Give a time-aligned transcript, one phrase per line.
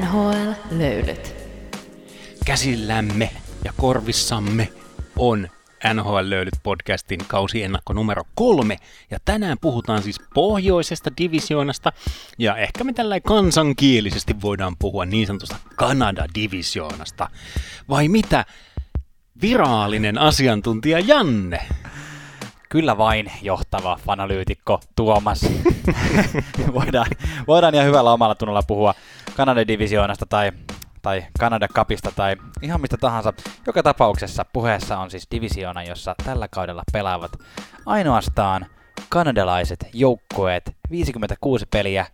[0.00, 1.34] NHL-löylyt.
[2.44, 3.30] Käsillämme
[3.64, 4.72] ja korvissamme
[5.16, 5.48] on
[5.94, 8.76] NHL-löylyt podcastin kausiennakko numero kolme.
[9.10, 11.92] Ja tänään puhutaan siis pohjoisesta divisioonasta.
[12.38, 17.30] Ja ehkä me tällä kansankielisesti voidaan puhua niin sanotusta Kanada-divisioonasta.
[17.88, 18.44] Vai mitä?
[19.42, 21.60] Viraalinen asiantuntija Janne.
[22.68, 25.40] Kyllä vain johtava fanalyytikko Tuomas.
[26.74, 27.06] voidaan,
[27.46, 28.94] voidaan ja hyvällä omalla tunnolla puhua
[29.36, 30.52] Kanada-divisioonasta tai,
[31.02, 33.32] tai Kanada Cupista tai ihan mistä tahansa.
[33.66, 37.32] Joka tapauksessa puheessa on siis divisioona, jossa tällä kaudella pelaavat
[37.86, 38.66] ainoastaan
[39.08, 42.06] kanadalaiset joukkueet, 56 peliä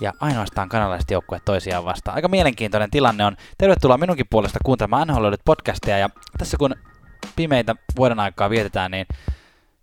[0.00, 2.14] ja ainoastaan kanadalaiset joukkueet toisiaan vastaan.
[2.14, 3.36] Aika mielenkiintoinen tilanne on.
[3.58, 6.74] Tervetuloa minunkin puolesta kuuntelemaan NHL podcastia ja tässä kun
[7.36, 9.06] pimeitä vuoden aikaa vietetään, niin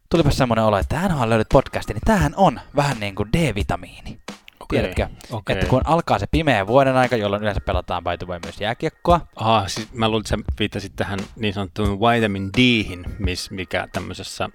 [0.10, 4.20] tulipa semmoinen olo, että NHL löydät podcasti, niin tämähän on vähän niin kuin D-vitamiini.
[4.60, 5.08] Okei, Tiedätkö?
[5.32, 5.54] okei.
[5.54, 9.22] Että kun alkaa se pimeä vuoden aika, jolloin yleensä pelataan by the way myös jääkiekkoa.
[9.36, 14.50] Aha, siis mä luulen, että sä viittasit tähän niin sanottuun vitamin D:hin, miss, mikä tämmöisessä,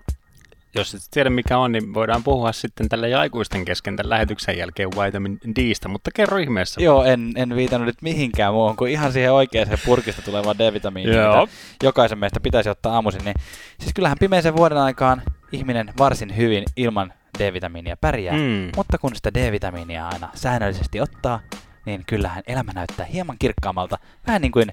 [0.74, 4.90] jos et tiedä mikä on, niin voidaan puhua sitten tällä aikuisten kesken tämän lähetyksen jälkeen
[4.90, 6.82] vitamin Dstä, mutta kerro ihmeessä.
[6.82, 11.46] Joo, en, en viitannut nyt mihinkään muuhun kuin ihan siihen oikeaan purkista tulevaan D-vitamiiniin, mitä
[11.82, 13.24] jokaisen meistä pitäisi ottaa aamuisin.
[13.24, 13.34] Niin,
[13.80, 18.70] siis kyllähän pimeisen vuoden aikaan ihminen varsin hyvin ilman D-vitamiinia pärjää, Mm.
[18.76, 21.40] mutta kun sitä D-vitamiinia aina säännöllisesti ottaa,
[21.86, 24.72] niin kyllähän elämä näyttää hieman kirkkaammalta, vähän niin kuin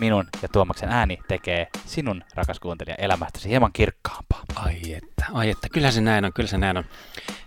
[0.00, 4.42] minun ja Tuomaksen ääni tekee sinun, rakas kuuntelija, elämästäsi hieman kirkkaampaa.
[4.56, 6.84] Ai että, ai että, kyllä se näin on, kyllä se näin on.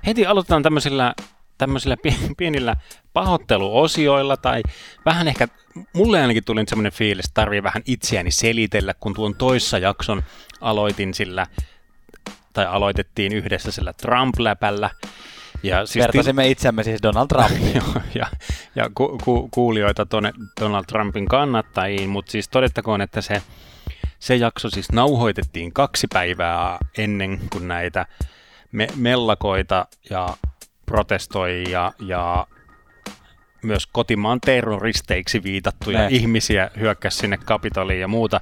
[0.06, 1.14] Heti aloitetaan tämmöisillä,
[1.58, 2.76] tämmöisillä pie- pienillä
[3.14, 4.62] pahoitteluosioilla tai
[5.06, 5.48] vähän ehkä,
[5.94, 10.24] mulle ainakin tuli nyt semmoinen fiilis, että tarvii vähän itseäni selitellä, kun tuon toissa jakson
[10.62, 11.48] aloitin sillä,
[12.54, 14.90] tai aloitettiin yhdessä sillä Trump-läpällä.
[15.64, 17.84] Ja siis Vertasimme itseämme siis Donald Trumpiin.
[18.16, 18.28] Ja,
[18.76, 23.42] ja ku, ku, kuulijoita tuonne Donald Trumpin kannattajiin, mutta siis todettakoon, että se,
[24.20, 28.06] se jakso siis nauhoitettiin kaksi päivää ennen kuin näitä
[28.72, 30.30] me, mellakoita ja
[30.86, 32.48] protestoijia ja
[33.64, 36.08] myös kotimaan terroristeiksi viitattuja Ne.
[36.12, 38.42] ihmisiä hyökkäsi sinne Kapitoliin ja muuta,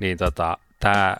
[0.00, 1.16] niin tota, tämä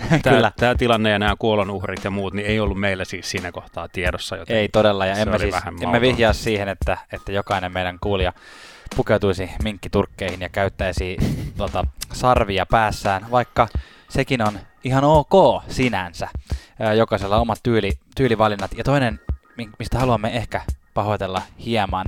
[0.30, 0.52] Kyllä.
[0.56, 4.36] Tämä tilanne ja nämä kuolonuhrit ja muut, niin ei ollut meillä siis siinä kohtaa tiedossa.
[4.36, 8.32] Joten Ei todella, ja emme, siis, emme vihjaa siihen, että, että jokainen meidän kuulija
[8.96, 11.16] pukeutuisi minkkiturkkeihin ja käyttäisi
[11.56, 13.68] tota, sarvia päässään, vaikka
[14.08, 16.28] sekin on ihan ok sinänsä.
[16.96, 18.70] Jokaisella omat tyyli, tyylivalinnat.
[18.76, 19.20] Ja toinen,
[19.56, 20.60] mi- mistä haluamme ehkä
[20.94, 22.06] pahoitella hieman,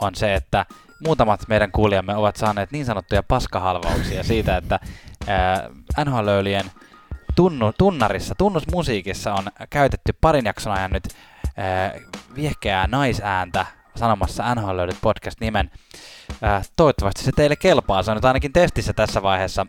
[0.00, 0.66] on se, että
[1.06, 4.80] muutamat meidän kuulijamme ovat saaneet niin sanottuja paskahalvauksia siitä, että
[5.28, 5.70] ää,
[6.04, 6.70] NHL-löylien
[7.36, 11.08] tunnu, tunnarissa, tunnusmusiikissa on käytetty parin jakson ajan nyt
[11.56, 11.94] ää,
[12.34, 13.66] viehkeää naisääntä
[13.96, 15.70] sanomassa NHL löydät podcast nimen.
[16.76, 19.66] Toivottavasti se teille kelpaa, se on nyt ainakin testissä tässä vaiheessa.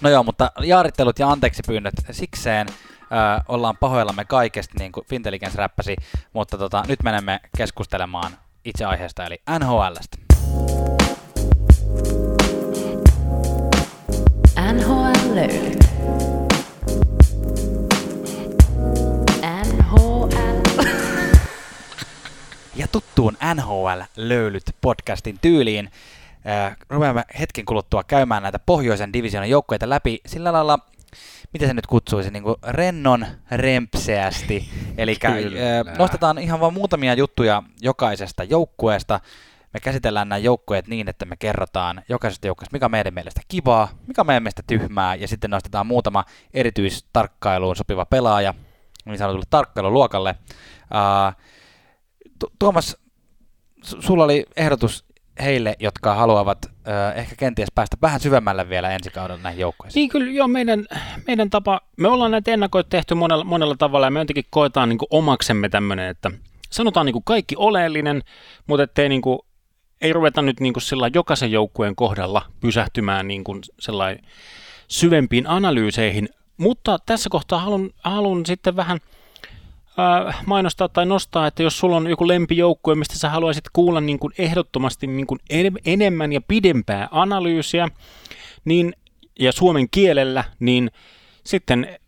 [0.00, 2.66] No joo, mutta jaarittelut ja anteeksi pyynnöt sikseen.
[3.10, 5.96] Ää, ollaan pahoillamme kaikesta, niin kuin Fintelligence räppäsi,
[6.32, 8.32] mutta tota, nyt menemme keskustelemaan
[8.64, 10.23] itse aiheesta, eli NHLstä.
[14.72, 15.78] NHL-löylyt.
[19.64, 20.28] NHL.
[22.76, 25.90] Ja tuttuun NHL-löylyt podcastin tyyliin
[26.46, 30.78] äh, rupeamme hetken kuluttua käymään näitä pohjoisen divisioonan joukkoita läpi sillä lailla,
[31.52, 34.68] miten se nyt kutsuisi, niin kuin rennon rempseästi.
[34.98, 35.96] Eli Kyllä.
[35.98, 39.20] nostetaan ihan vain muutamia juttuja jokaisesta joukkueesta.
[39.74, 43.88] Me käsitellään nämä joukkueet niin, että me kerrotaan jokaisesta joukkueesta, mikä on meidän mielestä kivaa,
[44.06, 46.24] mikä on meidän mielestä tyhmää, ja sitten nostetaan muutama
[46.54, 48.54] erityistarkkailuun sopiva pelaaja,
[49.04, 50.34] niin sanotulle tarkkailuluokalle.
[50.80, 51.44] Uh,
[52.38, 52.96] Tu- Tuomas,
[53.86, 55.04] su- sulla oli ehdotus
[55.42, 59.92] heille, jotka haluavat ö, ehkä kenties päästä vähän syvemmälle vielä ensi kaudella näihin joukkoihin.
[59.94, 60.86] Niin kyllä, joo, meidän,
[61.26, 64.98] meidän tapa, me ollaan näitä ennakoita tehty monella, monella tavalla ja me jotenkin koetaan niin
[65.10, 66.30] omaksemme tämmöinen, että
[66.70, 68.22] sanotaan niin kaikki oleellinen,
[68.66, 69.38] mutta ettei niin kuin,
[70.00, 74.24] ei ruveta nyt niin kuin sillä jokaisen joukkueen kohdalla pysähtymään niin kuin sellainen
[74.88, 79.00] syvempiin analyyseihin, mutta tässä kohtaa haluan, haluan sitten vähän
[79.98, 84.18] äh, mainostaa tai nostaa, että jos sulla on joku lempijoukkue, mistä sä haluaisit kuulla niin
[84.18, 87.88] kuin ehdottomasti niin kuin en, enemmän ja pidempää analyysiä,
[88.64, 88.94] niin,
[89.40, 90.90] ja suomen kielellä, niin
[91.44, 91.98] sitten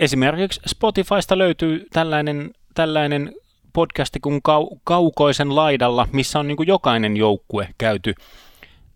[0.00, 3.32] esimerkiksi Spotifysta löytyy tällainen, tällainen
[3.76, 8.14] podcasti kuin Kau- Kaukoisen laidalla, missä on niin kuin jokainen joukkue käyty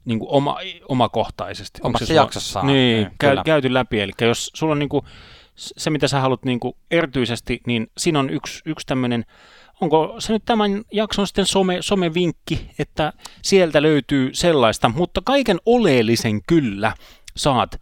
[0.05, 0.56] niin kuin oma,
[0.88, 1.81] omakohtaisesti.
[1.82, 4.00] Onko Omassa se jaksossaan, Niin, niin, käy, käyty läpi.
[4.00, 5.05] Eli jos sulla on niin kuin
[5.56, 9.25] se, mitä sä haluat niin kuin erityisesti, niin siinä on yksi, yksi tämmöinen
[9.81, 13.12] onko se nyt tämän jakson sitten some, somevinkki, että
[13.43, 16.93] sieltä löytyy sellaista, mutta kaiken oleellisen kyllä
[17.37, 17.81] saat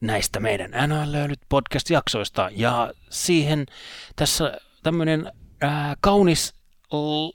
[0.00, 2.50] näistä meidän NHL löydyt podcast-jaksoista.
[2.52, 3.66] Ja siihen
[4.16, 6.54] tässä tämmöinen ää, kaunis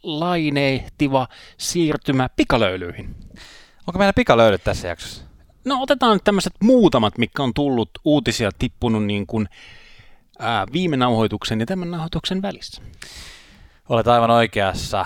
[0.03, 1.27] lainehtiva
[1.57, 3.15] siirtymä pikalöylyihin.
[3.87, 5.23] Onko meillä pikalöylyt tässä jaksossa?
[5.65, 9.49] No otetaan nyt tämmöiset muutamat, mikä on tullut uutisia tippunut niin kuin,
[10.39, 12.81] ää, viime nauhoituksen ja tämän nauhoituksen välissä.
[13.89, 15.05] Olet aivan oikeassa.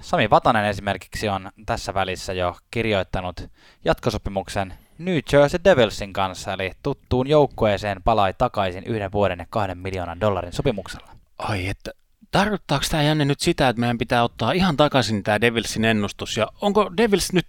[0.00, 3.50] Sami Vatanen esimerkiksi on tässä välissä jo kirjoittanut
[3.84, 10.20] jatkosopimuksen New Jersey Devilsin kanssa, eli tuttuun joukkueeseen palai takaisin yhden vuoden ja kahden miljoonan
[10.20, 11.08] dollarin sopimuksella.
[11.38, 11.90] Ai että,
[12.34, 16.48] tarkoittaako tämä jänne nyt sitä, että meidän pitää ottaa ihan takaisin tämä Devilsin ennustus, ja
[16.60, 17.46] onko Devils nyt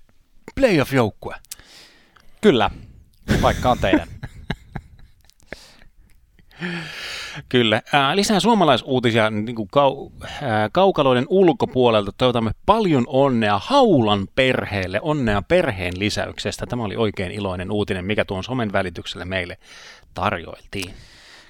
[0.56, 1.36] playoff-joukkue?
[2.42, 2.70] Kyllä,
[3.42, 4.08] vaikka on teidän.
[7.50, 7.82] Kyllä.
[7.94, 10.10] Ää, lisää suomalaisuutisia niin kuin kau,
[10.42, 12.12] ää, kaukaloiden ulkopuolelta.
[12.18, 16.66] Toivotamme paljon onnea Haulan perheelle, onnea perheen lisäyksestä.
[16.66, 19.58] Tämä oli oikein iloinen uutinen, mikä tuon somen välityksellä meille
[20.14, 20.94] tarjoiltiin.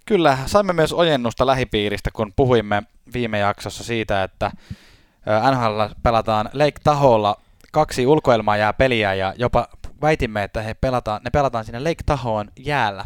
[0.06, 4.52] Kyllä, saimme myös ojennusta lähipiiristä, kun puhuimme viime jaksossa siitä, että
[5.52, 7.38] NHL pelataan Lake Taholla
[7.72, 9.68] kaksi ulkoilmaa jää peliä ja jopa
[10.02, 13.06] väitimme, että he pelataan, ne pelataan sinne Lake Tahoon jäällä.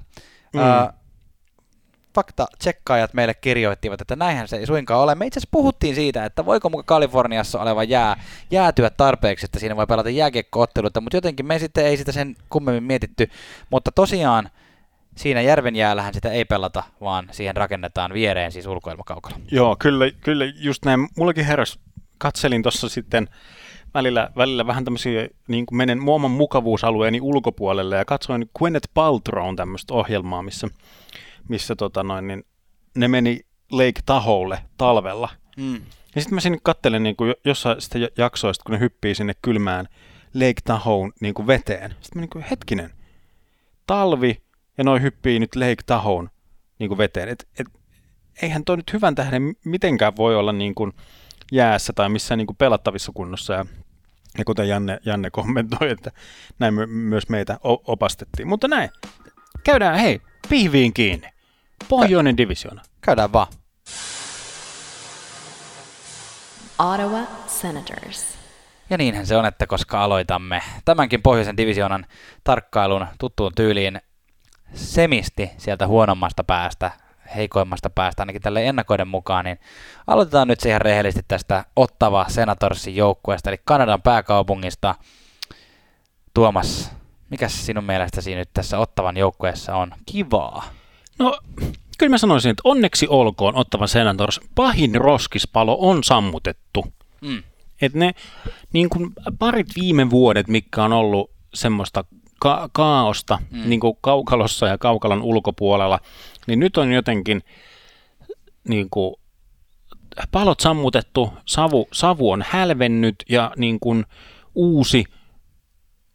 [0.53, 0.59] Mm.
[0.59, 0.93] Ö,
[2.15, 5.15] fakta tsekkaajat meille kirjoittivat, että näinhän se ei suinkaan ole.
[5.15, 9.75] Me itse asiassa puhuttiin siitä, että voiko muka Kaliforniassa oleva jää jäätyä tarpeeksi, että siinä
[9.75, 13.29] voi pelata jääkiekkootteluita, mutta jotenkin me sitten ei sitä sen kummemmin mietitty.
[13.69, 14.49] Mutta tosiaan
[15.19, 19.35] siinä järven jäällähän sitä ei pelata, vaan siihen rakennetaan viereen siis ulkoilmakaukalo.
[19.51, 21.07] Joo, kyllä, kyllä just näin.
[21.17, 21.79] Mullakin heräs,
[22.17, 23.29] katselin tuossa sitten
[23.93, 29.93] välillä, välillä vähän tämmöisiä, niin kuin menen muoman mukavuusalueeni ulkopuolelle ja katsoin Gwyneth Paltrown tämmöistä
[29.93, 30.67] ohjelmaa, missä,
[31.47, 32.43] missä tota noin, niin
[32.95, 33.39] ne meni
[33.71, 35.29] Lake Taholle talvella.
[35.57, 35.81] Mm.
[36.15, 39.85] Ja sitten mä sinne kattelen niin kuin jossain sitä jaksoista, kun ne hyppii sinne kylmään
[40.33, 41.89] Lake Tahoon niin kuin veteen.
[41.89, 42.89] Sitten mä niin kuin, hetkinen,
[43.87, 44.41] talvi
[44.79, 46.29] ja noi hyppii nyt Lake Tahoon
[46.79, 47.29] niin kuin veteen.
[47.29, 47.67] Et, et,
[48.41, 50.93] eihän toi nyt hyvän tähden mitenkään voi olla niin kuin,
[51.51, 53.53] jäässä tai missään niin kuin pelattavissa kunnossa.
[53.53, 53.65] Ja,
[54.37, 56.11] ja kuten Janne, Janne kommentoi, että
[56.59, 58.47] näin my, myös meitä opastettiin.
[58.47, 58.89] Mutta näin,
[59.63, 61.27] käydään hei, pihviin kiinni.
[61.89, 62.81] Pohjoinen divisiona.
[63.01, 63.47] Käydään vaan.
[66.79, 68.37] Ottawa Senators.
[68.89, 72.05] Ja niinhän se on, että koska aloitamme tämänkin pohjoisen divisionan
[72.43, 74.01] tarkkailun tuttuun tyyliin
[74.73, 76.91] semisti sieltä huonommasta päästä
[77.35, 79.59] heikoimmasta päästä ainakin tälle ennakoiden mukaan, niin
[80.07, 84.95] aloitetaan nyt siihen rehellisesti tästä Ottava Senatorsin joukkueesta, eli Kanadan pääkaupungista.
[86.33, 86.91] Tuomas,
[87.29, 90.63] mikä sinun mielestäsi nyt tässä Ottavan joukkueessa on kivaa?
[91.19, 91.39] No,
[91.97, 94.39] kyllä mä sanoisin, että onneksi olkoon Ottava Senators.
[94.55, 96.93] Pahin roskispalo on sammutettu.
[97.21, 97.43] Mm.
[97.81, 98.11] Et ne
[98.73, 102.05] niin kuin parit viime vuodet, mikä on ollut semmoista
[102.39, 103.69] ka- kaaosta mm.
[103.69, 105.99] niin kuin kaukalossa ja kaukalon ulkopuolella,
[106.47, 107.41] niin nyt on jotenkin
[108.67, 109.15] niin kuin,
[110.31, 114.05] palot sammutettu, savu, savu on hälvennyt ja niin kuin,
[114.55, 115.05] uusi,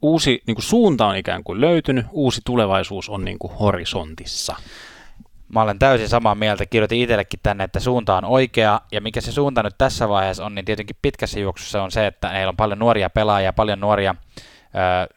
[0.01, 4.55] uusi niin kuin suunta on ikään kuin löytynyt, uusi tulevaisuus on niin kuin horisontissa.
[5.47, 6.65] Mä olen täysin samaa mieltä.
[6.65, 8.81] Kirjoitin itsellekin tänne, että suunta on oikea.
[8.91, 12.29] Ja mikä se suunta nyt tässä vaiheessa on, niin tietenkin pitkässä juoksussa on se, että
[12.29, 14.15] heillä on paljon nuoria pelaajia, paljon nuoria
[14.75, 15.14] Niinku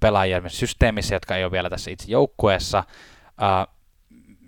[0.00, 2.84] pelaajia systeemissä, jotka ei ole vielä tässä itse joukkueessa.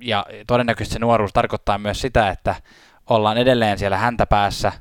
[0.01, 2.55] ja todennäköisesti se nuoruus tarkoittaa myös sitä, että
[3.11, 4.73] ollaan edelleen siellä häntä päässä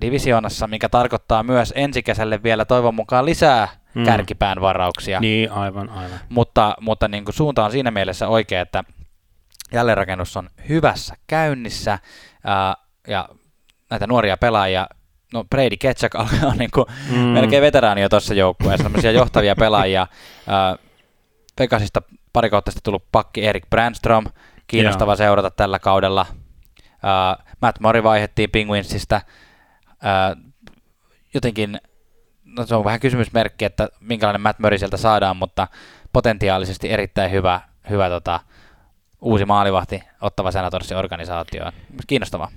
[0.00, 4.04] divisioonassa, mikä tarkoittaa myös ensi kesälle vielä toivon mukaan lisää mm.
[4.04, 5.20] kärkipään varauksia.
[5.20, 6.20] Niin, aivan, aivan.
[6.28, 8.84] Mutta, mutta niin kuin suunta on siinä mielessä oikea, että
[9.72, 11.98] jälleenrakennus on hyvässä käynnissä
[12.44, 12.76] ää,
[13.08, 13.28] ja
[13.90, 14.86] näitä nuoria pelaajia
[15.32, 16.14] no Brady Ketchak
[16.50, 17.18] on niin kuin mm.
[17.18, 20.06] melkein veteraani jo tuossa joukkueessa, sellaisia johtavia pelaajia.
[20.48, 20.78] Äh,
[22.32, 24.26] pari kautta sitten tullut pakki Erik Brandstrom,
[24.66, 25.18] kiinnostava yeah.
[25.18, 26.26] seurata tällä kaudella.
[26.92, 29.20] Äh, Matt Mori vaihettiin Penguinsista.
[29.90, 30.54] Äh,
[31.34, 31.80] jotenkin,
[32.44, 35.68] no se on vähän kysymysmerkki, että minkälainen Matt Murray sieltä saadaan, mutta
[36.12, 38.40] potentiaalisesti erittäin hyvä, hyvä tota,
[39.20, 41.72] uusi maalivahti ottava Senatorsin organisaatio.
[42.06, 42.50] Kiinnostavaa.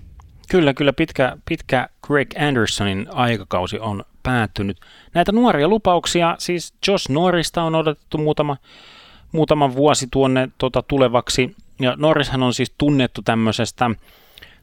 [0.51, 4.77] Kyllä, kyllä pitkä, pitkä Greg Andersonin aikakausi on päättynyt.
[5.13, 8.57] Näitä nuoria lupauksia, siis Josh Norrista on odotettu muutama,
[9.31, 11.55] muutama vuosi tuonne tota, tulevaksi.
[11.79, 13.89] Ja Norrishan on siis tunnettu tämmöisestä,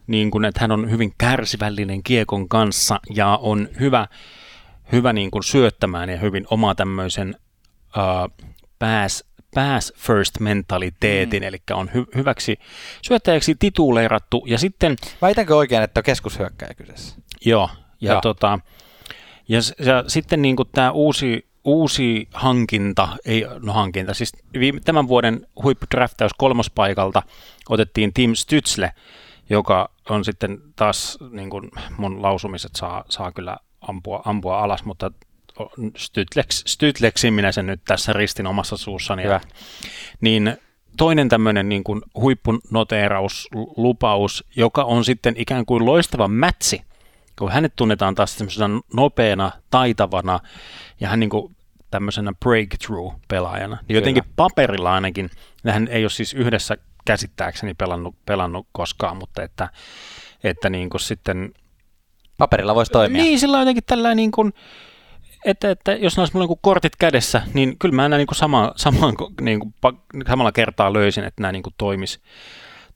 [0.07, 4.07] niin kuin, että hän on hyvin kärsivällinen kiekon kanssa ja on hyvä,
[4.92, 7.37] hyvä niin kuin syöttämään ja hyvin oma tämmöisen
[7.97, 8.47] uh,
[8.78, 11.46] pass pass first mentaliteetin, mm.
[11.46, 12.58] eli on hy- hyväksi
[13.02, 14.44] syöttäjäksi tituleerattu.
[14.46, 14.96] Ja sitten...
[15.22, 17.16] Väitänkö oikein, että on keskushyökkäjä kyseessä?
[17.44, 18.20] Joo, ja, Joo.
[18.20, 18.58] Tota,
[19.48, 25.46] ja, ja sitten niin tämä uusi, uusi hankinta, ei no hankinta, siis viime, tämän vuoden
[25.62, 27.22] huippudraftaus kolmospaikalta
[27.68, 28.90] otettiin Tim Stützle,
[29.50, 35.10] joka on sitten taas niin kuin mun lausumiset saa, saa kyllä ampua, ampua alas, mutta
[35.98, 39.22] Stütlex, Stütlexin minä sen nyt tässä ristin omassa suussani.
[39.22, 39.40] Hyvä.
[40.20, 40.56] Niin
[40.96, 46.82] toinen tämmöinen niin kuin huippunoteeraus, lupaus, joka on sitten ikään kuin loistava mätsi,
[47.38, 50.40] kun hänet tunnetaan taas semmoisena nopeana, taitavana
[51.00, 51.56] ja hän niin kuin
[51.90, 53.78] tämmöisenä breakthrough-pelaajana.
[53.88, 55.30] Niin jotenkin paperilla ainakin,
[55.66, 59.68] hän ei ole siis yhdessä käsittääkseni pelannut, pelannut koskaan, mutta että,
[60.44, 61.54] että niin kuin sitten
[62.38, 63.22] Paperilla voisi toimia.
[63.22, 64.52] niin, sillä on jotenkin tällä niin kuin,
[65.45, 68.37] että, että jos ne olisi mulla niin kortit kädessä, niin kyllä mä nämä niin kuin
[68.37, 69.75] sama, samaan, niin kuin,
[70.28, 72.21] samalla kertaa löysin, että nämä niin kuin toimis,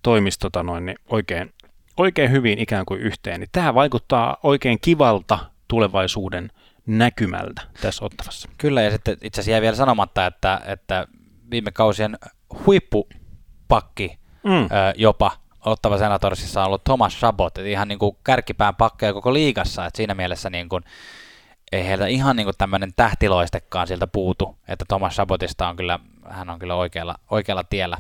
[0.03, 1.53] toimis tota noin, niin oikein,
[1.97, 3.41] oikein hyvin ikään kuin yhteen.
[3.41, 6.51] Niin tämä vaikuttaa oikein kivalta tulevaisuuden
[6.87, 8.49] näkymältä tässä ottavassa.
[8.59, 11.07] Kyllä, ja sitten itse asiassa jäi vielä sanomatta, että, että
[11.51, 12.19] viime kausien
[12.67, 14.63] huippupakki Mm.
[14.65, 15.33] ö, jopa
[15.65, 20.15] Ottava Senatorsissa on ollut Thomas Chabot, ihan niin kuin kärkipään pakkeja koko liigassa, että siinä
[20.15, 20.83] mielessä niin kuin,
[21.73, 25.99] ei heiltä ihan niin tämmöinen tähtiloistekaan siltä puutu, että Thomas Chabotista on kyllä,
[26.29, 27.97] hän on kyllä oikealla, oikealla tiellä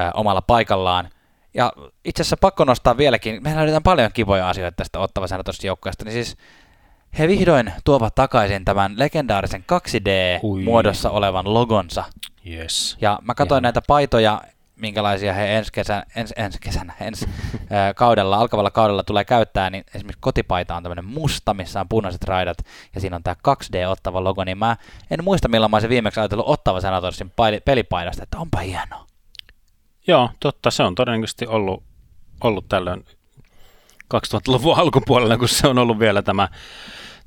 [0.00, 1.08] ö, omalla paikallaan.
[1.54, 1.72] Ja
[2.04, 6.12] itse asiassa pakko nostaa vieläkin, mehän löydetään paljon kivoja asioita tästä Ottava Senatorsin joukkueesta, niin
[6.12, 6.36] siis
[7.18, 12.04] he vihdoin tuovat takaisin tämän legendaarisen 2D-muodossa olevan logonsa.
[12.50, 12.96] Yes.
[13.00, 13.62] Ja mä katsoin Ihan.
[13.62, 14.40] näitä paitoja,
[14.76, 17.28] minkälaisia he ensi kesän, ens, ensi kesänä, ensi
[17.70, 22.24] ää, kaudella, alkavalla kaudella tulee käyttää, niin esimerkiksi kotipaita on tämmöinen musta, missä on punaiset
[22.24, 22.58] raidat,
[22.94, 24.76] ja siinä on tämä 2D-ottava logo, niin mä
[25.10, 27.32] en muista milloin mä olisin viimeksi ajatellut ottava Senatorsin
[27.64, 29.06] pelipaidasta, että onpa hienoa.
[30.06, 30.70] Joo, totta.
[30.70, 31.82] Se on todennäköisesti ollut,
[32.44, 33.04] ollut tällöin
[34.14, 36.48] 2000-luvun alkupuolella, kun se on ollut vielä tämä,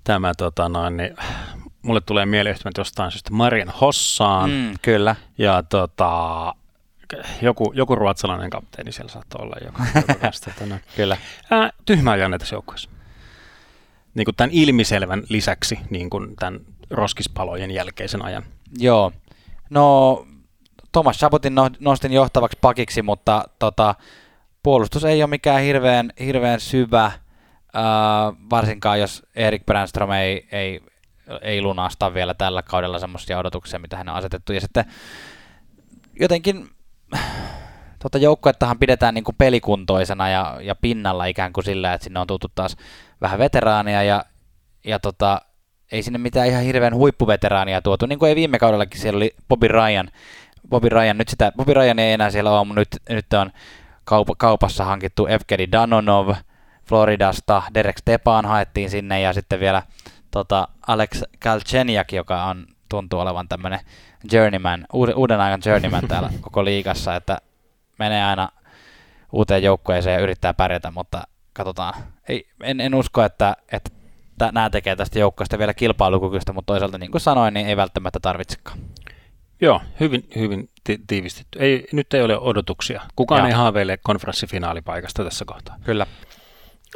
[0.03, 1.15] tämä tota noin, niin,
[1.81, 4.49] mulle tulee mieleen jostain syystä Marian Hossaan.
[4.49, 5.15] Mm, kyllä.
[5.37, 6.53] ja tota,
[7.41, 9.55] joku, joku ruotsalainen kapteeni siellä saattoi olla.
[10.21, 10.81] Tästä, tota, noin.
[10.95, 11.17] Kyllä.
[11.51, 12.89] Ää, tyhmää jänne tässä joukkueessa.
[14.13, 16.59] Niin kuin tämän ilmiselvän lisäksi, niin kuin tämän
[16.89, 18.43] roskispalojen jälkeisen ajan.
[18.77, 19.11] Joo.
[19.69, 20.25] No,
[20.91, 23.95] Thomas Chabotin no- nostin johtavaksi pakiksi, mutta tota,
[24.63, 27.13] puolustus ei ole mikään hirveän, hirveän syvä, äh,
[28.49, 30.81] varsinkaan jos Erik Brandström ei, ei,
[31.41, 34.53] ei lunasta vielä tällä kaudella semmoisia odotuksia, mitä hän on asetettu.
[34.53, 34.85] Ja sitten
[36.19, 36.69] jotenkin
[37.99, 42.27] tota joukkuettahan pidetään niin kuin pelikuntoisena ja, ja pinnalla ikään kuin sillä, että sinne on
[42.27, 42.77] tultu taas
[43.21, 44.25] vähän veteraania ja,
[44.85, 45.41] ja tota,
[45.91, 49.67] ei sinne mitään ihan hirveän huippuveteraania tuotu, niin kuin ei viime kaudellakin siellä oli Bobby
[49.67, 50.09] Ryan.
[50.69, 53.51] Bobby Ryan, nyt sitä, Bobby Ryan ei enää siellä ole, mutta nyt, nyt on
[54.11, 56.35] kaup- kaupassa hankittu Evgeny Danonov
[56.87, 59.83] Floridasta, Derek Stepan haettiin sinne ja sitten vielä
[60.31, 63.79] tota, Alex Galchenyuk, joka on, tuntuu olevan tämmöinen
[64.31, 67.37] journeyman, uuden, ajan journeyman täällä koko liigassa, että
[67.99, 68.49] menee aina
[69.31, 71.93] uuteen joukkueeseen ja yrittää pärjätä, mutta katsotaan.
[72.29, 73.89] Ei, en, en usko, että, että
[74.37, 78.19] tä- nämä tekee tästä joukkueesta vielä kilpailukykyistä, mutta toisaalta niin kuin sanoin, niin ei välttämättä
[78.19, 78.77] tarvitsekaan.
[79.61, 81.59] Joo, hyvin, hyvin ti- tiivistetty.
[81.59, 83.01] Ei, nyt ei ole odotuksia.
[83.15, 83.47] Kukaan Joo.
[83.47, 85.75] ei haaveile konferenssifinaalipaikasta tässä kohtaa.
[85.83, 86.05] Kyllä.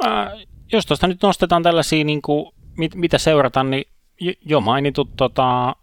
[0.04, 0.32] Ää,
[0.72, 3.84] jos tuosta nyt nostetaan tällaisia, niin kuin, mit, mitä seurata, niin
[4.20, 5.76] jo- jo mainitut tota,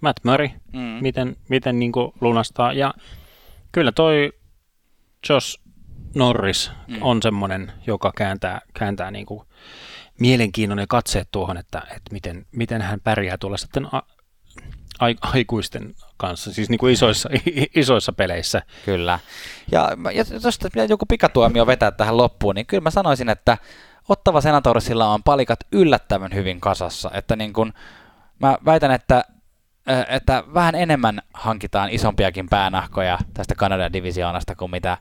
[0.00, 0.80] Matt Murray, Mm.
[0.80, 2.72] miten, miten niin kuin lunastaa.
[2.72, 2.94] Ja
[3.72, 4.32] kyllä toi
[5.28, 5.60] Josh
[6.14, 6.94] Norris Mm.
[6.94, 7.02] mm.
[7.02, 9.46] on semmoinen, joka kääntää, kääntää niin kuin
[10.20, 14.02] mielenkiinnoinen katseet tuohon, että, että miten, miten hän pärjää tuolla sitten a,
[14.98, 17.28] ai, aikuisten kanssa, siis niin kuin isoissa,
[17.76, 18.62] isoissa peleissä.
[18.84, 19.18] Kyllä.
[19.72, 23.58] Ja, ja tuosta joku pikatuomio vetää tähän loppuun, niin kyllä mä sanoisin, että
[24.08, 27.10] Ottava Senatorsilla on palikat yllättävän hyvin kasassa.
[27.14, 27.72] Että niin kun,
[28.38, 29.24] mä väitän, että,
[30.08, 34.98] että vähän enemmän hankitaan isompiakin päänahkoja tästä Kanadan divisioonasta kuin mitä,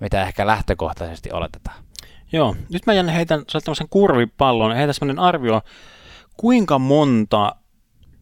[0.00, 1.84] mitä ehkä lähtökohtaisesti oletetaan.
[2.32, 5.62] Joo, nyt mä jännä heitän tämmöisen kurvipallon, heitän semmoinen arvio,
[6.36, 7.56] kuinka monta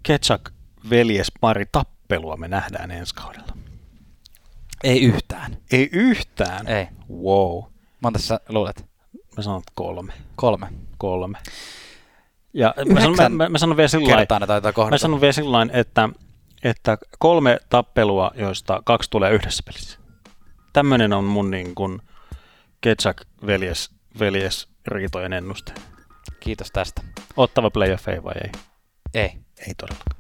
[0.03, 0.51] Ketchak
[0.91, 3.57] veljespari tappelua me nähdään ensi kaudella?
[4.85, 5.57] Ei yhtään.
[5.73, 6.69] Ei yhtään.
[6.69, 6.89] Ei.
[7.11, 7.63] Wow.
[8.01, 8.87] Monta sä luulet?
[9.37, 10.13] Mä sanon että kolme.
[10.37, 10.69] Kolme.
[10.99, 11.39] Kolme.
[12.55, 14.27] Ja mä sanon, mä, mä, mä sanon vielä sillä
[14.91, 15.33] mä sanon vielä
[15.73, 16.09] että,
[16.65, 19.99] että kolme tappelua, joista kaksi tulee yhdessä pelissä.
[20.73, 22.03] Tämmöinen on mun niin kuin
[22.81, 25.73] Ketchak veljes, veljes riitojen ennuste.
[26.41, 27.03] Kiitos tästä.
[27.37, 28.51] Ottava playoff ei vai ei?
[29.15, 29.31] Ei.
[29.67, 30.19] Ei todellakaan.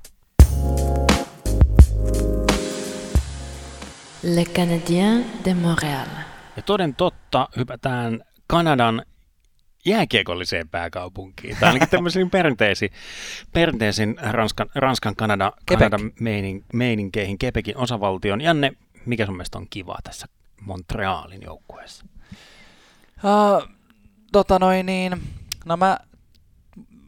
[4.22, 6.08] Les Canadiens de Montréal.
[6.56, 9.02] Ja toden totta hypätään Kanadan
[9.88, 11.56] jääkiekolliseen pääkaupunkiin.
[11.60, 12.90] Tai ainakin tämmöisiin perinteisiin,
[13.52, 18.40] perinteisiin Ranskan, Ranskan Kanada, Kanadan meinin, meininkeihin, Quebecin osavaltion.
[18.40, 18.72] Janne,
[19.06, 20.26] mikä sun mielestä on kiva tässä
[20.60, 22.06] Montrealin joukkueessa?
[23.24, 23.68] Uh,
[24.32, 25.22] tota noin niin,
[25.64, 25.98] no mä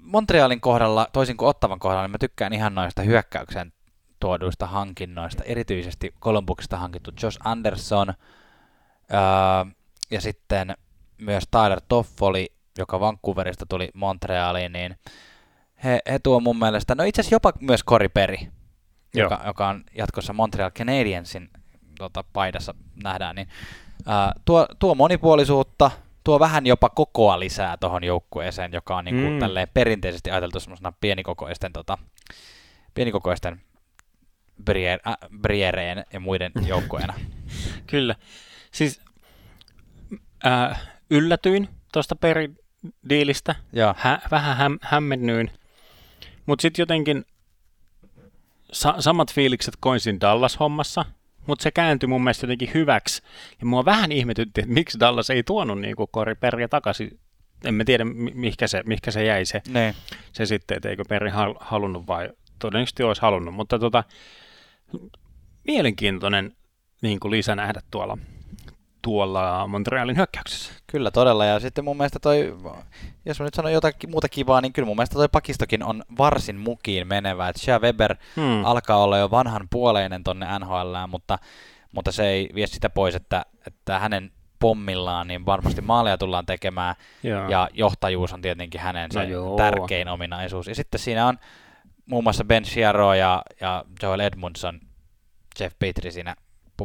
[0.00, 3.72] Montrealin kohdalla, toisin kuin Ottavan kohdalla, niin mä tykkään ihan noista hyökkäyksen
[4.20, 9.72] tuoduista hankinnoista, erityisesti Kolumbuksesta hankittu Josh Anderson uh,
[10.10, 10.76] ja sitten
[11.18, 14.96] myös Tyler Toffoli, joka Vancouverista tuli Montrealiin, niin
[15.84, 18.36] he, he tuo mun mielestä, no itse asiassa jopa myös Cory Perry,
[19.14, 21.50] joka, joka on jatkossa Montreal Canadiensin
[21.98, 22.74] tota, paidassa
[23.04, 23.48] nähdään, niin
[24.06, 25.90] ää, tuo, tuo monipuolisuutta,
[26.24, 29.38] tuo vähän jopa kokoa lisää tuohon joukkueeseen, joka on niinku mm.
[29.38, 31.98] tälleen perinteisesti ajateltu semmoisena pienikokoisten, tota,
[32.94, 33.60] pienikokoisten
[34.64, 37.14] brier, äh, Briereen ja muiden joukkueena.
[37.86, 38.14] Kyllä.
[38.72, 39.00] Siis
[40.46, 43.54] äh, yllätyin tuosta peridiilistä,
[43.98, 45.50] Hä, vähän häm, hämmennyin,
[46.46, 47.24] mutta sitten jotenkin
[48.72, 51.04] sa- samat fiilikset koin Dallas-hommassa,
[51.46, 53.22] mutta se kääntyi mun mielestä jotenkin hyväksi.
[53.60, 57.20] Ja mua vähän ihmetytti, että miksi Dallas ei tuonut niin Kori Perriä takaisin.
[57.64, 59.94] En mä tiedä, mihinkä se, mihinkä se jäi se, ne.
[60.32, 61.30] se sitten, että eikö Perri
[61.60, 63.54] halunnut vai todennäköisesti olisi halunnut.
[63.54, 64.04] Mutta tota,
[65.66, 66.56] mielenkiintoinen
[67.02, 68.18] niin kuin lisä nähdä tuolla
[69.02, 70.72] tuolla Montrealin hyökkäyksessä.
[70.86, 72.56] Kyllä todella, ja sitten mun mielestä toi,
[73.24, 76.56] jos mä nyt sanon jotakin muuta kivaa, niin kyllä mun mielestä toi pakistokin on varsin
[76.56, 77.48] mukiin menevä.
[77.48, 78.64] Että Shea Weber hmm.
[78.64, 81.38] alkaa olla jo vanhan puoleinen tonne NHL, mutta,
[81.92, 86.94] mutta se ei vie sitä pois, että, että hänen pommillaan, niin varmasti maalia tullaan tekemään,
[87.48, 90.66] ja johtajuus on tietenkin hänen se no tärkein ominaisuus.
[90.66, 91.38] Ja sitten siinä on
[92.06, 94.80] muun muassa Ben Chiaro ja, ja Joel Edmundson,
[95.60, 96.36] Jeff Petri siinä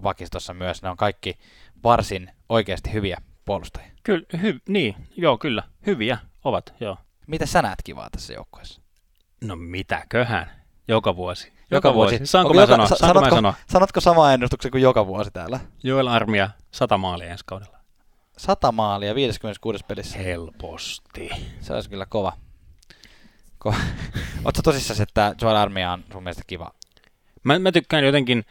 [0.01, 1.37] pakistossa myös, ne on kaikki
[1.83, 3.91] varsin oikeasti hyviä puolustajia.
[4.03, 6.97] Kyllä, hy, niin, joo, kyllä, hyviä ovat, joo.
[7.27, 8.81] Mitä sä näet kivaa tässä joukkueessa?
[9.43, 10.51] No mitäköhän,
[10.87, 11.47] joka vuosi.
[11.47, 12.15] Joka, joka vuosi.
[12.15, 12.31] vuosi.
[12.31, 12.87] Saanko, mä joka, sanoa?
[12.87, 13.53] Saanko sanotko, mä sanoa?
[13.69, 15.59] Sanotko sama ennustuksen kuin joka vuosi täällä?
[15.83, 17.77] Joel Armia, sata maalia ensi kaudella.
[18.37, 20.17] Sata maalia 56 pelissä?
[20.17, 21.29] Helposti.
[21.61, 22.33] Se olisi kyllä kova.
[23.67, 23.75] Ko-
[24.45, 26.71] Oletko tosissaan, että Joel Armia on sun mielestä kiva?
[27.43, 28.45] Mä, mä tykkään jotenkin,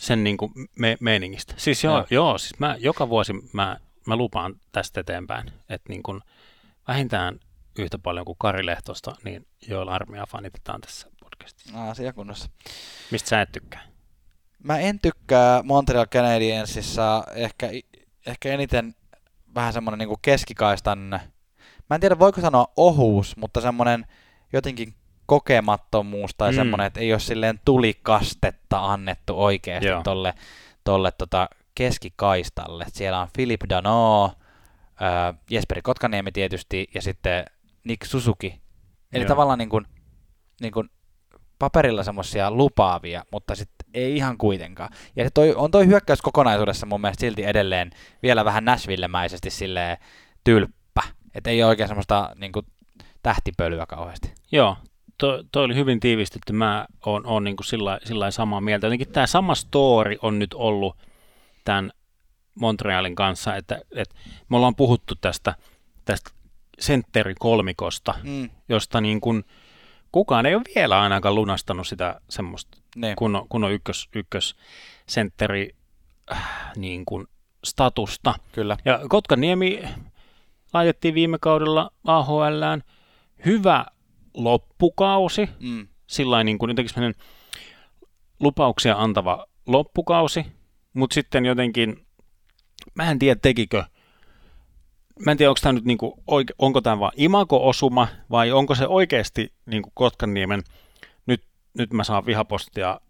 [0.00, 1.54] sen niin kuin me- meiningistä.
[1.56, 2.06] Siis joo, joo.
[2.10, 6.20] joo siis mä, joka vuosi mä, mä lupaan tästä eteenpäin, että niin kuin
[6.88, 7.40] vähintään
[7.78, 11.90] yhtä paljon kuin Kari Lehtosta, niin joilla armia fanitetaan tässä podcastissa.
[11.90, 12.50] Asia kunnossa.
[13.10, 13.82] Mistä sä et tykkää?
[14.64, 17.70] Mä en tykkää Montreal Canadiensissa ehkä,
[18.26, 18.94] ehkä eniten
[19.54, 20.98] vähän semmoinen niin keskikaistan,
[21.90, 24.06] mä en tiedä voiko sanoa ohuus, mutta semmoinen
[24.52, 24.94] jotenkin
[25.30, 26.54] kokemattomuus tai mm.
[26.54, 30.02] semmoinen, että ei ole silleen tulikastetta annettu oikeasti Joo.
[30.02, 30.34] tolle,
[30.84, 32.84] tolle tota keskikaistalle.
[32.88, 37.44] Siellä on Philip Dano, äh, Jesperi Kotkaniemi tietysti ja sitten
[37.84, 38.60] Nick Suzuki.
[39.12, 39.28] Eli Joo.
[39.28, 39.86] tavallaan niin kuin,
[40.60, 40.90] niin kuin
[41.58, 44.90] paperilla semmoisia lupaavia, mutta sitten ei ihan kuitenkaan.
[45.16, 47.90] Ja toi, on toi hyökkäys kokonaisuudessa mun mielestä silti edelleen
[48.22, 49.96] vielä vähän Nashville-mäisesti silleen
[50.44, 51.02] tylppä.
[51.34, 52.66] Että ei ole oikein semmoista niin kuin,
[53.22, 54.32] tähtipölyä kauheasti.
[54.52, 54.76] Joo,
[55.20, 56.52] toi, toi oli hyvin tiivistetty.
[56.52, 58.86] Mä oon, oon niin sillä, sillä samaa mieltä.
[58.86, 60.96] Jotenkin tämä sama story on nyt ollut
[61.64, 61.90] tämän
[62.54, 64.16] Montrealin kanssa, että, että
[64.48, 65.54] me ollaan puhuttu tästä,
[66.04, 66.30] tästä
[66.78, 68.50] sentterikolmikosta, mm.
[68.68, 69.44] josta niin kuin
[70.12, 73.14] kukaan ei ole vielä ainakaan lunastanut sitä semmoista ne.
[73.18, 74.56] kun, kun on ykkös, ykkös
[75.06, 75.70] sentteri
[76.32, 77.26] äh, niin kuin
[77.64, 78.34] statusta.
[78.52, 78.76] Kyllä.
[78.84, 79.82] Ja Kotkaniemi
[80.74, 82.82] laitettiin viime kaudella AHLään.
[83.44, 83.86] Hyvä
[84.34, 85.88] loppukausi, mm.
[86.06, 87.14] sillä niin kuin jotenkin
[88.40, 90.46] lupauksia antava loppukausi,
[90.94, 92.06] mutta sitten jotenkin,
[92.94, 93.84] mä en tiedä tekikö,
[95.24, 98.86] mä en tiedä onko tämä nyt niinku, oike, onko tämä vaan imako-osuma vai onko se
[98.86, 100.62] oikeasti niinku Kotkaniemen,
[101.26, 101.44] nyt,
[101.78, 103.00] nyt mä saan vihapostia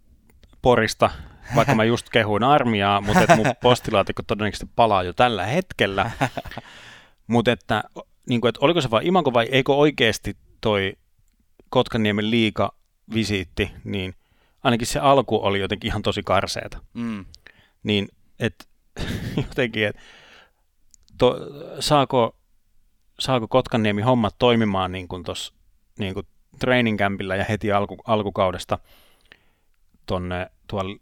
[0.62, 1.10] Porista,
[1.54, 6.10] vaikka mä just kehuin armiaa, mutta että mun postilaatikko todennäköisesti palaa jo tällä hetkellä.
[7.26, 7.84] Mutta että,
[8.28, 10.92] niin kuin, että oliko se vain imako vai eikö oikeasti toi
[11.70, 12.74] Kotkaniemen liika
[13.14, 14.14] visiitti, niin
[14.64, 16.78] ainakin se alku oli jotenkin ihan tosi karseeta.
[16.94, 17.24] Mm.
[17.82, 18.08] Niin,
[18.40, 18.64] että
[19.48, 20.02] jotenkin, että
[21.18, 21.36] to,
[21.80, 22.36] saako,
[23.20, 25.54] saako Kotkaniemi hommat toimimaan niin kuin tuossa
[25.98, 26.26] niin kuin
[26.58, 28.78] training campilla ja heti alku, alkukaudesta
[30.06, 30.96] tonne tuolla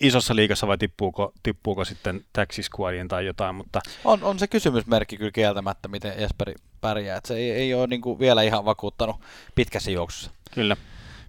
[0.00, 3.80] isossa liigassa vai tippuuko, tippuuko sitten taxi squadien tai jotain, mutta...
[4.04, 8.00] On, on se kysymysmerkki kyllä kieltämättä, miten Jesperi pärjää, että se ei, ei ole niin
[8.00, 9.16] kuin vielä ihan vakuuttanut
[9.54, 10.30] pitkässä juoksussa.
[10.54, 10.76] Kyllä.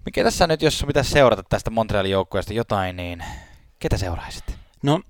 [0.06, 3.24] Mikä tässä nyt, jos pitäisi seurata tästä Montrealin joukkueesta jotain, niin
[3.80, 4.44] ketä seuraisit?
[4.84, 5.02] No,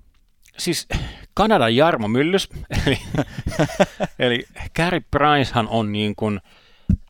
[0.58, 0.88] siis
[1.34, 2.48] Kanadan Jarmo Myllys,
[2.86, 2.98] eli,
[4.18, 4.44] eli
[4.78, 6.40] Carey Pricehan on niin kuin,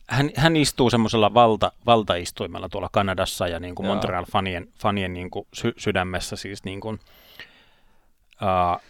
[0.09, 3.87] hän, hän istuu semmoisella valta, valtaistuimella tuolla Kanadassa ja niin kuin.
[3.87, 6.99] Montreal-fanien fanien niin kuin sy, sydämessä siis niin kuin,
[8.41, 8.81] uh,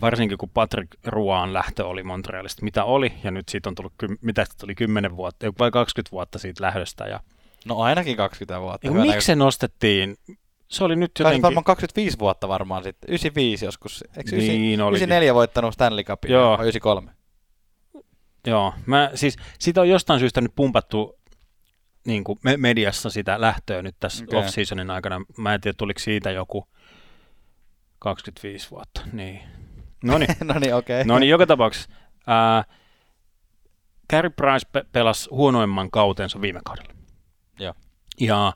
[0.00, 4.46] varsinkin kun Patrick Ruaan lähtö oli Montrealista, mitä oli, ja nyt siitä on tullut, mitä
[4.60, 7.20] tuli 10 vuotta, vai 20 vuotta siitä lähdöstä, ja
[7.64, 8.86] No ainakin 20 vuotta.
[8.86, 10.16] ja miksi se nostettiin?
[10.68, 11.42] Se oli nyt jotenkin...
[11.42, 13.10] varmaan 25 vuotta varmaan sitten.
[13.10, 14.04] 95 joskus.
[14.16, 15.02] Eikö Niin olikin.
[15.02, 16.58] 94 voittanut Stanley Cupin Joo.
[16.58, 17.10] vai 93?
[18.46, 21.18] Joo, mä, siis sitä on jostain syystä nyt pumpattu
[22.06, 24.38] niin kuin me- mediassa sitä lähtöä nyt tässä okay.
[24.38, 25.24] off-seasonin aikana.
[25.38, 26.68] Mä en tiedä, tuliko siitä joku
[27.98, 29.00] 25 vuotta.
[29.12, 29.40] Niin.
[30.04, 31.04] No niin, no niin, okei.
[31.04, 31.90] no niin joka tapauksessa.
[32.26, 32.64] Ää,
[34.12, 36.92] Carey Price pe- pelasi huonoimman kautensa viime kaudella.
[37.58, 37.74] Joo.
[38.20, 38.52] Ja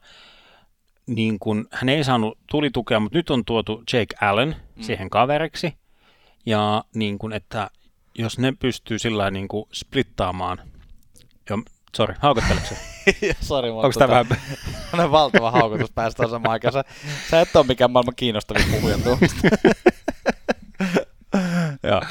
[1.07, 4.83] niin kun, hän ei saanut tulitukea, mutta nyt on tuotu Jake Allen Mm.
[4.83, 5.75] siihen kaveriksi.
[6.47, 7.71] Ja niin kun, että
[8.15, 10.59] jos ne pystyy sillä niin kuin splittaamaan,
[11.51, 11.59] jo,
[11.97, 12.77] sorry, haukotteleeko se?
[13.41, 14.27] Sori, mutta Onko tämä vähän,
[15.05, 16.73] on valtava haukotus päästä samaan aikaan.
[16.73, 16.85] Sä,
[17.31, 19.49] sä et ole mikään maailman kiinnostavin puhuja tuomista.
[21.85, 22.03] Joo.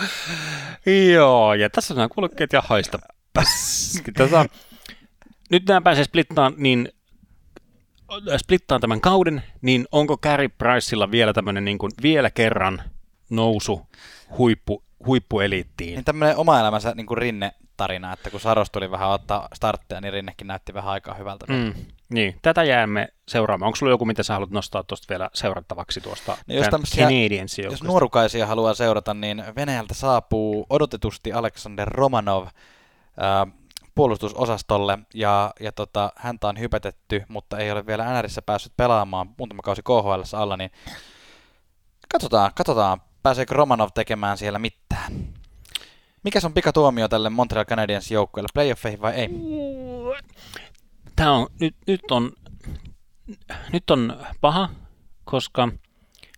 [1.13, 2.99] Joo, ja tässä on nämä kulkeet ja haista.
[3.33, 4.11] Paski.
[4.11, 4.45] Tota,
[5.51, 6.89] nyt nämä pääsee splittaan, niin
[8.11, 12.81] äh, splittaan tämän kauden, niin onko Carey Priceilla vielä tämmöinen niin kuin vielä kerran
[13.29, 13.87] nousu
[14.37, 15.95] huippu, huippueliittiin?
[15.95, 20.13] niin tämmöinen oma elämänsä niin kuin Rinne-tarina, että kun Saros tuli vähän ottaa startteja, niin
[20.13, 21.45] Rinnekin näytti vähän aikaa hyvältä.
[21.49, 21.73] Mm,
[22.13, 23.67] niin, tätä jäämme seuraamaan.
[23.67, 27.07] Onko sulla joku, mitä sä haluat nostaa tuosta vielä seurattavaksi tuosta No jos tämmöisiä-
[27.71, 32.47] Jos nuorukaisia haluaa seurata, niin Venäjältä saapuu odotetusti Aleksander Romanov
[33.17, 33.47] ää,
[33.95, 39.61] puolustusosastolle, ja, ja tota, häntä on hypätetty, mutta ei ole vielä NRissä päässyt pelaamaan muutama
[39.61, 40.71] kausi KHL alla, niin
[42.11, 45.13] katsotaan, katsotaan, pääseekö Romanov tekemään siellä mitään.
[46.23, 49.29] Mikä on pikatuomio tälle Montreal Canadiens joukkueelle, playoffeihin vai ei?
[51.15, 52.31] Tämä on, nyt, nyt on,
[53.73, 54.69] nyt on paha,
[55.25, 55.69] koska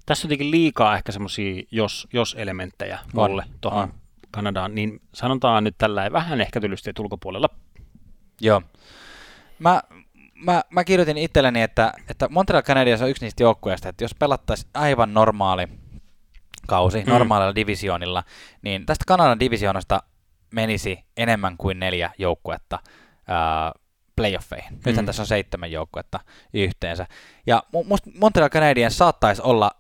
[0.06, 3.94] tässä on jotenkin liikaa ehkä semmoisia jos, jos-elementtejä mulle tuohon on.
[4.32, 7.50] Kanadaan, niin sanotaan nyt tällä vähän ehkä tylysti, että ulkopuolella.
[8.42, 8.62] Joo.
[9.60, 9.82] Mä,
[10.46, 14.70] mä, mä kirjoitin itselleni, että, että Montreal Canadiens on yksi niistä joukkueista, että jos pelattaisiin
[14.74, 15.68] aivan normaali
[16.68, 17.10] kausi, Mm.
[17.10, 18.24] normaalilla divisioonilla,
[18.62, 20.04] niin tästä Kanadan divisioonasta
[20.54, 22.80] menisi enemmän kuin neljä joukkuetta
[24.26, 24.74] playoffeihin.
[24.86, 25.06] Nythän Mm.
[25.06, 26.20] tässä on seitsemän joukkuetta
[26.54, 27.08] yhteensä.
[27.48, 29.72] Ja mu- musta Montreal Canadiens saattaisi olla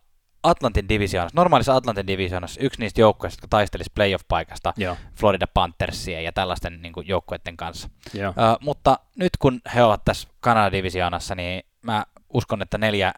[0.44, 4.98] Atlantin divisioonassa, normaalissa Atlantin divisioonassa yksi niistä joukkueista, jotka taistelisi playoff-paikasta Joo.
[5.20, 7.90] Florida Panthersien ja tällaisten niin kuin, joukkueiden kanssa.
[8.14, 8.30] Joo.
[8.38, 13.14] Ö, mutta nyt kun he ovat tässä Kanadan divisioonassa, niin mä uskon, että neljä,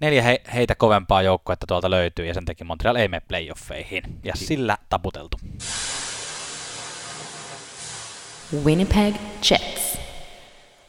[0.00, 4.02] neljä he, heitä kovempaa joukkuetta tuolta löytyy, ja sen takia Montreal ei mene playoffeihin.
[4.24, 5.36] Ja sillä taputeltu.
[8.64, 9.14] Winnipeg
[9.50, 9.93] Jets.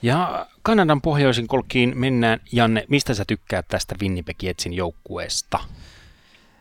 [0.05, 2.39] Ja Kanadan pohjoisin kolkkiin mennään.
[2.51, 5.59] Janne, mistä sä tykkäät tästä Winnipeg Jetsin joukkueesta?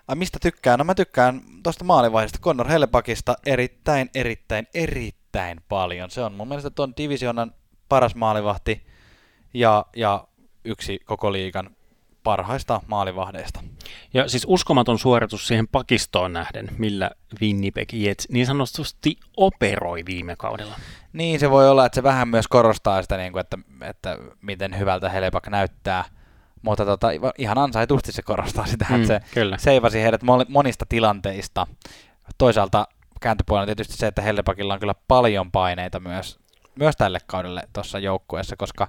[0.09, 0.79] Ai mistä tykkään?
[0.79, 6.11] No mä tykkään tuosta maalivahdista Connor Hellepakista erittäin, erittäin, erittäin paljon.
[6.11, 7.55] Se on mun mielestä tuon divisioonan
[7.89, 8.87] paras maalivahti
[9.55, 10.29] ja, ja
[10.65, 11.77] yksi koko liigan
[12.25, 13.61] parhaista maalivahdeista.
[14.15, 17.11] Ja siis uskomaton suoritus siihen pakistoon nähden, millä
[17.41, 20.75] Winnipeg Jets niin sanotusti operoi viime kaudella.
[21.13, 24.79] Niin, se voi olla, että se vähän myös korostaa sitä, niin kuin, että, että miten
[24.79, 26.05] hyvältä Helepak näyttää.
[26.63, 27.09] Mutta tota,
[27.39, 29.59] ihan ansaitusti se korostaa sitä, Mm, että se kyllä.
[29.59, 31.67] seivasi heidät monista tilanteista.
[32.39, 32.89] Toisaalta
[33.21, 36.39] kääntöpuolella tietysti se, että Hellepakilla on kyllä paljon paineita myös,
[36.75, 38.89] myös tälle kaudelle tuossa joukkueessa, koska,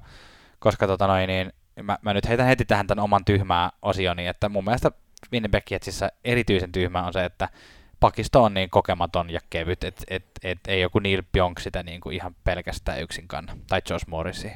[0.59, 4.49] koska tota noin, niin, mä, mä, nyt heitän heti tähän tämän oman tyhmää osioni, että
[4.49, 4.91] mun mielestä
[5.33, 7.49] Winnipeg Jetsissä erityisen tyhmä on se, että
[7.99, 12.01] pakisto on niin kokematon ja kevyt, että et, et, ei joku Neil Pionk sitä niin
[12.01, 14.51] kuin ihan pelkästään yksin kanna, tai Josh Morrisi.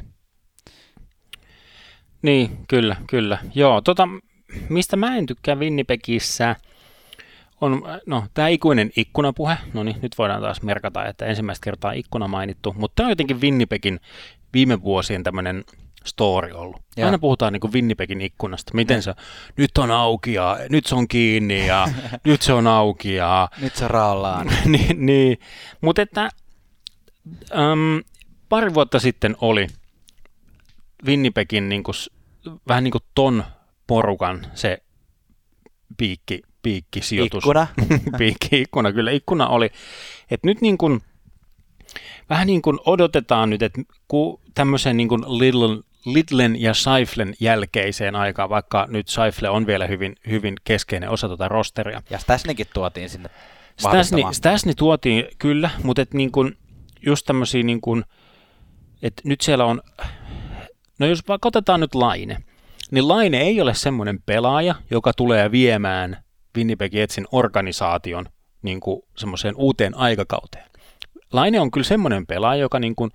[2.21, 3.37] Niin, kyllä, kyllä.
[3.55, 4.07] Joo, tota,
[4.69, 6.55] mistä mä en tykkää Winnipegissä,
[7.61, 9.57] on, no, tämä ikuinen ikkunapuhe.
[9.73, 12.75] No niin, nyt voidaan taas merkata, että ensimmäistä kertaa ikkuna mainittu.
[12.77, 13.99] Mutta tämä on jotenkin Winnipegin
[14.53, 15.63] viime vuosien tämmöinen
[16.05, 16.81] story ollut.
[16.97, 17.05] Joo.
[17.05, 18.71] Aina puhutaan niin kuin Winnipegin ikkunasta.
[18.73, 19.13] Miten se,
[19.57, 21.87] nyt on auki ja nyt se on kiinni ja
[22.23, 24.47] nyt se on auki ja Nyt se raollaan.
[24.65, 25.39] niin, niin.
[25.81, 26.29] mutta että
[27.51, 28.01] äm,
[28.49, 29.67] pari vuotta sitten oli
[31.05, 31.95] Winnipegin niin kuin,
[32.67, 33.43] vähän niin kuin ton
[33.87, 34.77] porukan se
[35.97, 37.43] piikki, piikkisijoitus.
[37.43, 37.67] Ikkuna.
[38.17, 39.69] piikki, ikkuna, kyllä ikkuna oli.
[40.31, 41.01] Et nyt niin kuin,
[42.29, 48.15] vähän niin kuin odotetaan nyt, että kun tämmöisen niin kuin Little Lidlen ja Seiflen jälkeiseen
[48.15, 52.01] aikaan, vaikka nyt Seifle on vielä hyvin, hyvin keskeinen osa tuota rosteria.
[52.09, 53.29] Ja Stasnikin tuotiin sinne
[53.77, 54.23] Stasni.
[54.31, 56.55] Stasni tuotiin kyllä, mutta et niin kun,
[57.05, 58.05] just tämmöisiä, niin kun,
[59.01, 59.81] että nyt siellä on,
[60.99, 62.37] no jos vaikka otetaan nyt Laine,
[62.91, 66.23] niin Laine ei ole semmoinen pelaaja, joka tulee viemään
[66.57, 68.25] Winnipeg Jetsin organisaation
[68.61, 68.79] niin
[69.17, 70.69] semmoiseen uuteen aikakauteen.
[71.33, 73.11] Laine on kyllä semmoinen pelaaja, joka niin kuin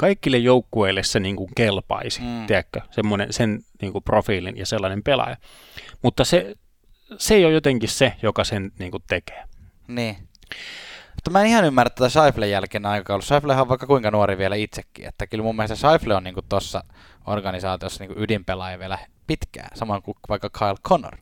[0.00, 2.46] kaikille joukkueille se niin kuin kelpaisi, Mm.
[2.46, 5.36] tiedätkö, semmoinen, sen niin kuin profiilin ja sellainen pelaaja.
[6.02, 6.54] Mutta se,
[7.18, 9.44] se ei ole jotenkin se, joka sen niin kuin tekee.
[9.88, 10.16] Niin.
[11.14, 13.26] Mutta mä en ihan ymmärrä tätä Scheiflen jälkeen aikakaudella.
[13.26, 15.06] Scheiflehan on vaikka kuinka nuori vielä itsekin.
[15.08, 16.84] Että kyllä mun mielestä Scheifle on niinku tuossa
[17.26, 19.68] organisaatiossa niinku ydinpelaaja vielä pitkään.
[19.74, 21.16] Samoin kuin vaikka Kyle Connor.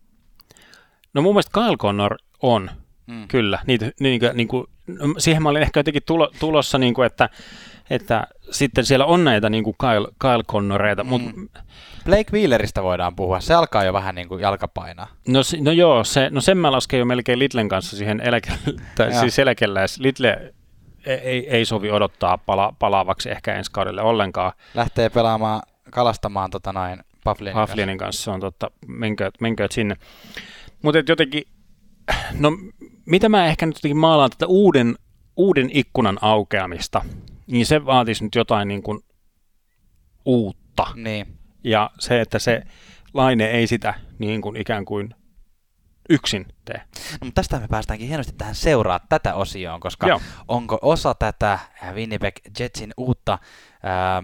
[1.15, 2.71] No mun mielestä Kyle Connor on,
[3.07, 3.29] Mm.
[3.29, 3.59] kyllä.
[3.67, 7.29] Niitä, niin, niin kuin, no, siihen mä olin ehkä jotenkin tulo, tulossa, niin kuin, että,
[7.91, 11.09] että sitten siellä on näitä niin kuin Kyle, Kyle Connoreita, mm.
[11.09, 11.31] mutta
[12.05, 13.41] Blake Wheeleristä voidaan puhua.
[13.41, 15.09] Se alkaa jo vähän niinku jalkapainaa.
[15.29, 18.53] no, no joo, se, no sen mä lasken jo melkein Lidlen kanssa siihen eläke,
[18.97, 19.99] tai siis eläkeläis.
[19.99, 20.55] Lidle
[21.07, 24.53] ei, ei, ei sovi odottaa pala, palaavaksi ehkä ensi kaudelle ollenkaan.
[24.75, 27.99] Lähtee pelaamaan, kalastamaan tota noin Pavlinin kanssa.
[27.99, 29.97] Kanssa, on totta, menkööt, menkööt sinne.
[30.83, 31.43] Mutta jotenkin,
[32.39, 32.53] no
[33.07, 34.97] mitä mä ehkä nyt jotenkin maalaan tätä uuden,
[35.37, 37.05] uuden ikkunan aukeamista,
[37.49, 39.01] niin se vaatisi nyt jotain niin kuin
[40.25, 40.87] uutta.
[40.95, 41.39] Niin.
[41.65, 42.63] Ja se, että se
[43.15, 45.15] laine ei sitä niin kuin ikään kuin
[46.09, 46.83] yksin tee.
[47.13, 50.21] No, mutta tästä me päästäänkin hienosti tähän seuraa tätä osioon, koska Joo.
[50.49, 51.59] onko osa tätä
[51.93, 53.39] Winnipeg Jetsin uutta,
[53.83, 54.23] ää,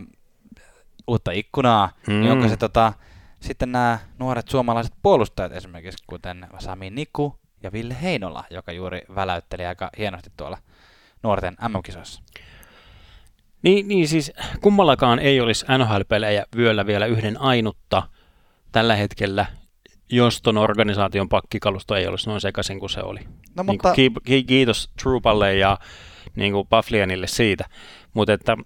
[1.06, 2.12] uutta ikkunaa, mm.
[2.12, 2.30] niin Mm.
[2.30, 2.92] onko se tota,
[3.40, 9.66] sitten nämä nuoret suomalaiset puolustajat esimerkiksi, kuten Sami Niku ja Ville Heinola, joka juuri väläytteli
[9.66, 10.58] aika hienosti tuolla
[11.22, 12.22] nuorten MM-kisoissa.
[13.64, 18.02] Niin, niin siis kummallakaan ei olisi NHL-pelejä vyöllä vielä yhden ainutta
[18.72, 19.46] tällä hetkellä,
[20.12, 23.20] jos ton organisaation pakkikalusto ei olisi noin sekaisin kuin se oli.
[23.56, 25.78] No niin mutta kuin, ki- kiitos Trupalle ja
[26.36, 27.64] niin kuin Bufflianille siitä.
[28.14, 28.56] Mutta että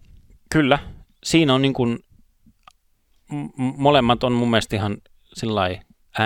[0.53, 0.79] kyllä,
[1.25, 1.99] siinä on niin kuin,
[3.57, 4.97] molemmat on mun mielestä ihan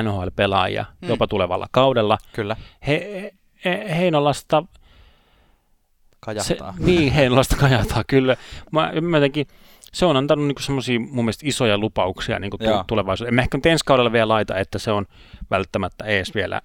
[0.03, 1.09] NHL-pelaajia Mm.
[1.09, 2.19] jopa tulevalla kaudella.
[2.33, 2.57] kyllä,
[2.87, 3.33] He,
[3.65, 4.65] he, Heinolasta
[6.25, 6.75] kajahtaa.
[6.79, 8.37] se, niin, Heinolasta kajataan, kyllä.
[8.71, 9.47] Mä, mä jotenkin,
[9.93, 12.79] se on antanut niinku semmoisia mun mielestä isoja lupauksia niinku Joo.
[12.79, 13.31] tu- tulevaisuuteen.
[13.31, 15.07] En mä ehkä nyt ensi kaudella vielä laita, että se on
[15.51, 16.61] välttämättä ees vielä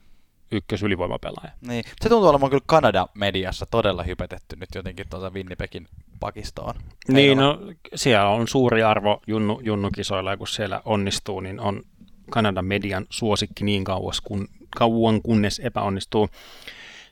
[0.51, 1.51] ykkös ylivoimapelaaja.
[1.67, 1.83] Niin.
[2.01, 5.87] Se tuntuu olevan kyllä Kanada-mediassa todella hypetetty nyt jotenkin tuota Winnipegin
[6.19, 6.75] pakistoon.
[7.07, 7.59] Niin, no
[7.95, 11.83] siellä on suuri arvo junnu, junnukisoilla, ja kun siellä onnistuu, niin on
[12.31, 16.29] Kanadan median suosikki niin kauas kun, kauan, kunnes epäonnistuu.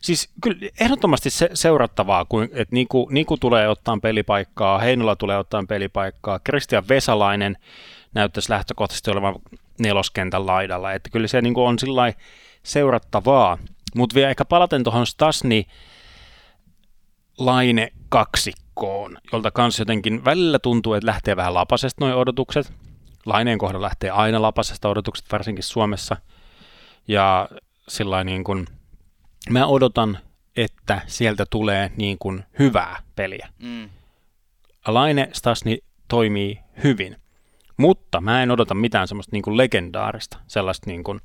[0.06, 5.64] Siis kyllä ehdottomasti se, seurattavaa, kun, että Niku, Niku tulee ottaa pelipaikkaa, Heinola tulee ottaa
[5.68, 7.58] pelipaikkaa, Christian Vesalainen
[8.14, 9.36] näyttäisi lähtökohtaisesti olevan
[9.80, 12.14] neloskentän laidalla, että kyllä se niin on sillä
[12.64, 13.58] seurattavaa.
[13.96, 15.68] Mutta vielä ehkä palaten tuohon Stasni
[17.38, 22.74] Laine kaksikkoon, jolta kanssa jotenkin välillä tuntuu, että lähtee vähän lapasesta noin odotukset.
[23.26, 26.18] Laineen kohdalla lähtee aina lapasesta odotukset, varsinkin Suomessa.
[27.08, 27.50] Ja
[27.88, 28.68] sillä niin kuin,
[29.50, 30.18] mä odotan,
[30.56, 33.50] että sieltä tulee niin kuin hyvää peliä.
[33.60, 33.90] Mm.
[34.88, 35.78] Laine Stasni
[36.08, 37.16] toimii hyvin,
[37.78, 41.22] mutta mä en odota mitään semmoista niin kuin legendaarista, sellaista niin kuin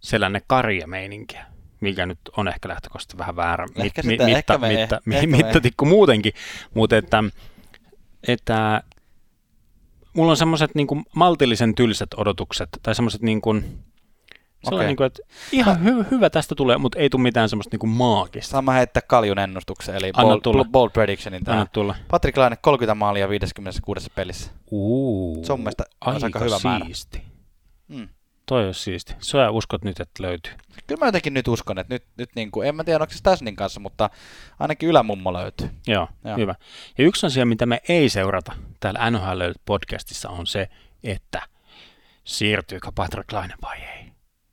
[0.00, 1.46] sellainen karjameininkiä,
[1.80, 5.26] mikä nyt on ehkä lähtökohtaisesti vähän väärä Ehkä mit, sitä- mitta, ehkä me- mitta, ehkä
[5.26, 6.32] me- mittatikku muutenkin,
[6.74, 7.24] mutta että,
[8.28, 8.82] että
[10.14, 13.78] mulla on semmoiset niin maltillisen tylsät odotukset, tai semmoiset niin kuin,
[14.64, 14.86] sellainen, Okei.
[14.86, 17.90] niin kuin, että ihan hy, hyvä tästä tulee, mutta ei tule mitään semmoista niin kuin
[17.90, 18.50] maagista.
[18.50, 20.64] Sama heittää Kaljun ennustuksen, eli Anna bold, tulla.
[20.64, 21.40] bold predictionin.
[21.46, 21.66] Anna Tämä.
[21.72, 21.94] tulla.
[22.10, 24.50] Patrick Laine 30 maalia 56 pelissä.
[24.70, 26.84] Uu, Se on mielestä aika hyvä määrä.
[26.84, 27.22] siisti.
[27.88, 28.08] Mm.
[28.46, 29.14] Toi on siisti.
[29.18, 30.52] Sä uskot nyt, että löytyy.
[30.86, 33.18] Kyllä mä jotenkin nyt uskon, että nyt, nyt niin kuin, en mä tiedä onko se
[33.18, 34.10] Stasnin kanssa, mutta
[34.58, 35.70] ainakin ylämummo löytyy.
[35.86, 36.36] Joo, Joo.
[36.36, 36.54] Hyvä.
[36.98, 40.68] Ja yksi asia, mitä me ei seurata täällä NHL podcastissa on se,
[41.04, 41.42] että
[42.24, 44.07] siirtyykö Patrick Laine vai ei.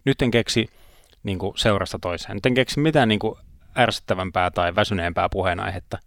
[0.05, 0.69] Nyt en keksi
[1.23, 2.35] niin kuin seurasta toiseen.
[2.35, 3.35] Nyt en keksi mitään niin kuin
[3.77, 5.97] ärsyttävämpää tai väsyneempää puheenaihetta.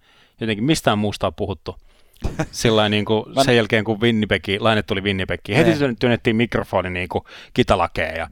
[0.40, 1.76] Jotenkin mistään muusta on puhuttu.
[2.50, 5.94] Sillä niin kuin sen jälkeen, kun Winnipegi, Laine tuli Winnipegiin, heti Ne.
[6.00, 8.28] työnnettiin mikrofoni niin kuin kitalakeen ja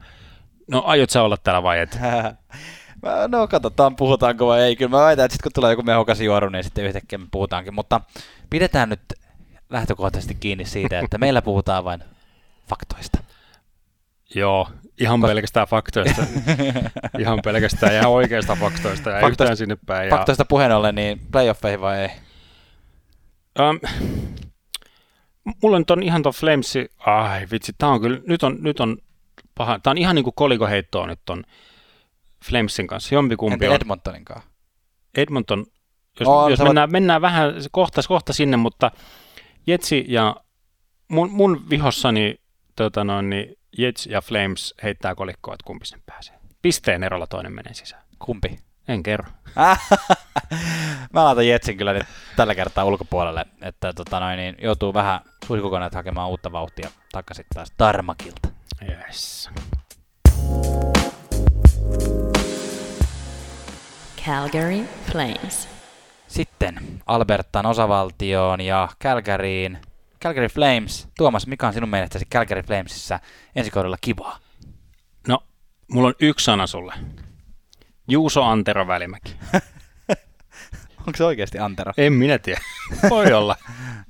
[0.71, 1.99] no aiot sä olla täällä vai et?
[3.27, 4.75] No katsotaan, puhutaanko vai ei.
[4.75, 7.73] Kyllä mä väitän, että sitten kun tulee joku mehukas juoru, niin sitten yhtäkkiä me puhutaankin.
[7.75, 8.01] Mutta
[8.49, 9.01] pidetään nyt
[9.69, 12.03] lähtökohtaisesti kiinni siitä, että meillä puhutaan vain
[12.69, 13.23] faktoista.
[14.35, 14.67] Joo,
[14.99, 16.23] ihan pelkästään faktoista.
[17.19, 20.09] ihan pelkästään ihan oikeista faktoista ja Faktoista- yhtään sinne päin.
[20.09, 22.09] Ja, Faktoista puheen ollen, niin playoffeihin vai ei?
[23.59, 23.79] um,
[25.63, 28.97] mulla nyt on ihan ton Flamesin, ai vitsi, tää on kyllä, nyt on, nyt on
[29.55, 31.43] paha, tää on ihan niinku kolikoheittoa nyt ton
[32.45, 33.75] Flamesin kanssa, jompikumpi Entä on.
[33.75, 34.49] Edmontonin kanssa?
[35.17, 35.65] Edmonton,
[36.19, 38.91] jos, Oo, jos mennään, mennään vähän kohta, kohta sinne, mutta
[39.67, 40.35] Jetsi ja
[41.07, 42.35] mun, mun vihossani
[42.75, 46.35] tota noin, niin Jets ja Flames heittää kolikkoa, että kumpi sen pääsee.
[46.61, 48.03] Pisteen erolla toinen menee sisään.
[48.19, 48.59] Kumpi?
[48.87, 49.31] En kerro.
[51.13, 55.93] Mä laitan Jetsin kyllä nyt tällä kertaa ulkopuolelle, että tota noin, niin joutuu vähän suihkukoneet
[55.93, 58.47] hakemaan uutta vauhtia takaisin taas Tarmakilta.
[58.89, 59.49] Yes.
[64.25, 65.69] Calgary Flames.
[66.27, 69.79] Sitten Albertan osavaltioon ja Calgaryin.
[70.23, 71.07] Calgary Flames.
[71.17, 73.19] Tuomas, mikä on sinun mielestäsi Calgary Flamesissa
[73.55, 74.39] ensi kaudella kivaa?
[75.27, 75.39] No,
[75.91, 76.93] mulla on yksi sana sulle.
[78.07, 79.35] Juuso Antero Välimäki.
[81.07, 81.93] Onko se oikeasti Antero?
[81.97, 82.61] En minä tiedä.
[83.09, 83.55] Voi olla.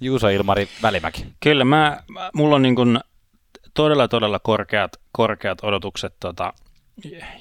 [0.02, 1.26] Juuso Ilmari Välimäki.
[1.40, 3.00] Kyllä, mä, mulla on niin kuin
[3.74, 6.54] todella, todella korkeat, korkeat odotukset tota,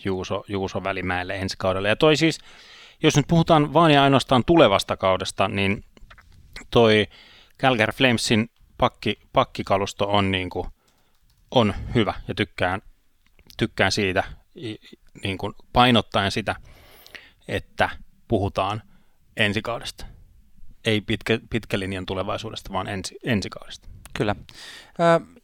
[0.05, 1.88] Juuso, Juuso Välimäelle ensi kaudella.
[1.88, 2.38] Ja toi siis,
[3.02, 5.85] jos nyt puhutaan vain ja ainoastaan tulevasta kaudesta, niin
[6.70, 7.07] toi
[7.61, 10.69] Calgary Flamesin pakki, pakkikalusto on, niin kuin,
[11.51, 12.83] on hyvä ja tykkään,
[13.57, 14.25] tykkään siitä
[15.23, 16.57] niin kuin painottaen sitä,
[17.49, 17.91] että
[18.29, 18.83] puhutaan
[19.37, 20.07] ensi kaudesta.
[20.85, 23.89] Ei pitkä, pitkä linjan tulevaisuudesta, vaan ensi, ensi kaudesta.
[24.15, 24.37] Kyllä.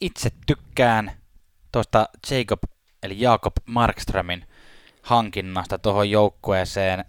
[0.00, 1.12] Itse tykkään
[1.72, 2.62] tuosta Jacob,
[3.02, 4.46] eli Jakob Markströmin
[5.02, 7.04] hankinnasta tuohon joukkueeseen.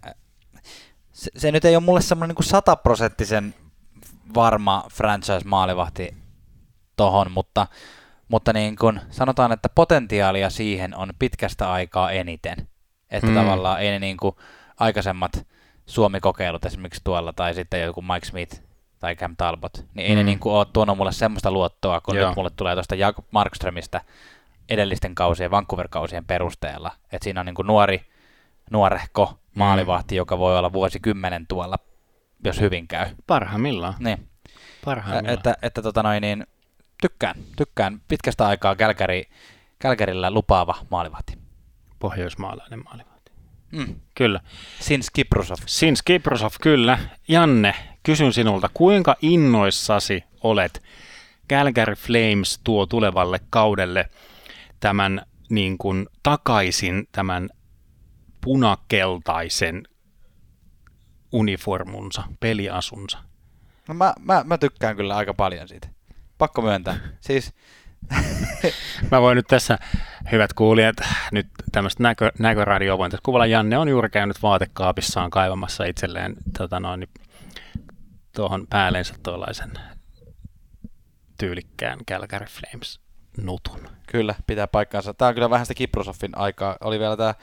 [1.12, 3.54] Se, se nyt ei ole mulle semmoinen niin sataprosenttisen
[4.34, 6.16] varma franchise-maalivahti
[6.96, 7.66] tohon, mutta,
[8.28, 12.68] mutta niin kuin sanotaan, että potentiaalia siihen on pitkästä aikaa eniten.
[13.10, 13.36] Että hmm.
[13.36, 14.36] tavallaan ei ne niin kuin
[14.80, 15.46] aikaisemmat
[15.86, 18.62] Suomi-kokeilut esimerkiksi tuolla, tai sitten joku Mike Smith
[18.98, 20.26] tai Cam Talbot, niin ei ne Mm.
[20.26, 22.28] niin kuin ole tuonut mulle semmoista luottoa, kun Joo.
[22.28, 24.00] nyt mulle tulee tuosta Jakob Markströmistä
[24.68, 26.90] edellisten kausien, Vancouver-kausien perusteella.
[27.12, 28.00] Että siinä on niin kuin nuori,
[28.70, 31.78] nuorehko maalivahti, joka voi olla vuosikymmenen tuolla,
[32.44, 33.06] jos hyvin käy.
[33.26, 33.94] Parhaimmillaan.
[33.98, 34.28] Niin.
[34.84, 35.34] Parhaimmillaan.
[35.34, 36.46] Että, että tota noin, niin,
[37.00, 39.22] tykkään, tykkään pitkästä aikaa Kälkäri,
[39.78, 41.38] Kälkärillä lupaava maalivahti.
[41.98, 43.32] Pohjoismaalainen maalivahti.
[43.72, 43.94] Mm.
[44.14, 44.40] Kyllä.
[44.80, 45.56] Sins Kiprusov.
[45.66, 46.98] Sins Kiprosov, kyllä.
[47.28, 50.82] Janne, kysyn sinulta, kuinka innoissasi olet
[51.50, 54.08] Calgary Flames tuo tulevalle kaudelle
[54.80, 57.48] tämän niin kuin, takaisin tämän
[58.40, 59.82] punakeltaisen
[61.34, 63.18] uniformunsa, peliasunsa.
[63.88, 65.88] No mä, mä, mä tykkään kyllä aika paljon siitä.
[66.38, 66.98] Pakko myöntää.
[67.20, 67.54] Siis
[69.10, 69.78] Mä voin nyt tässä,
[70.32, 70.96] hyvät kuulijat,
[71.32, 73.46] nyt tämmöistä näkö, näköradioa voin tässä kuvalla.
[73.46, 77.10] Janne on juuri käynyt vaatekaapissaan kaivamassa itselleen tota noin, niin,
[78.36, 79.72] tuohon päällensä tuollaisen
[81.38, 83.00] tyylikkään Calgary Flames
[83.42, 83.88] nutun.
[84.06, 85.14] kyllä, pitää paikkaansa.
[85.14, 86.76] Tää on kyllä vähän sitä Kiprusovin aikaa.
[86.80, 87.34] Oli vielä tää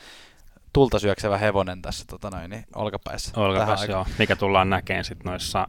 [0.73, 3.31] tulta syöksevä hevonen tässä tota noin, niin olkapäissä.
[3.36, 3.89] Aikaan.
[3.89, 5.67] joo, mikä tullaan näkemään sitten noissa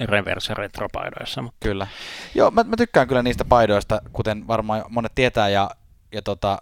[0.00, 1.42] reverse retropaidoissa.
[1.42, 1.86] Mutta Kyllä.
[2.34, 5.70] Joo, mä, mä tykkään kyllä niistä paidoista, kuten varmaan monet tietää, ja,
[6.12, 6.58] ja tota,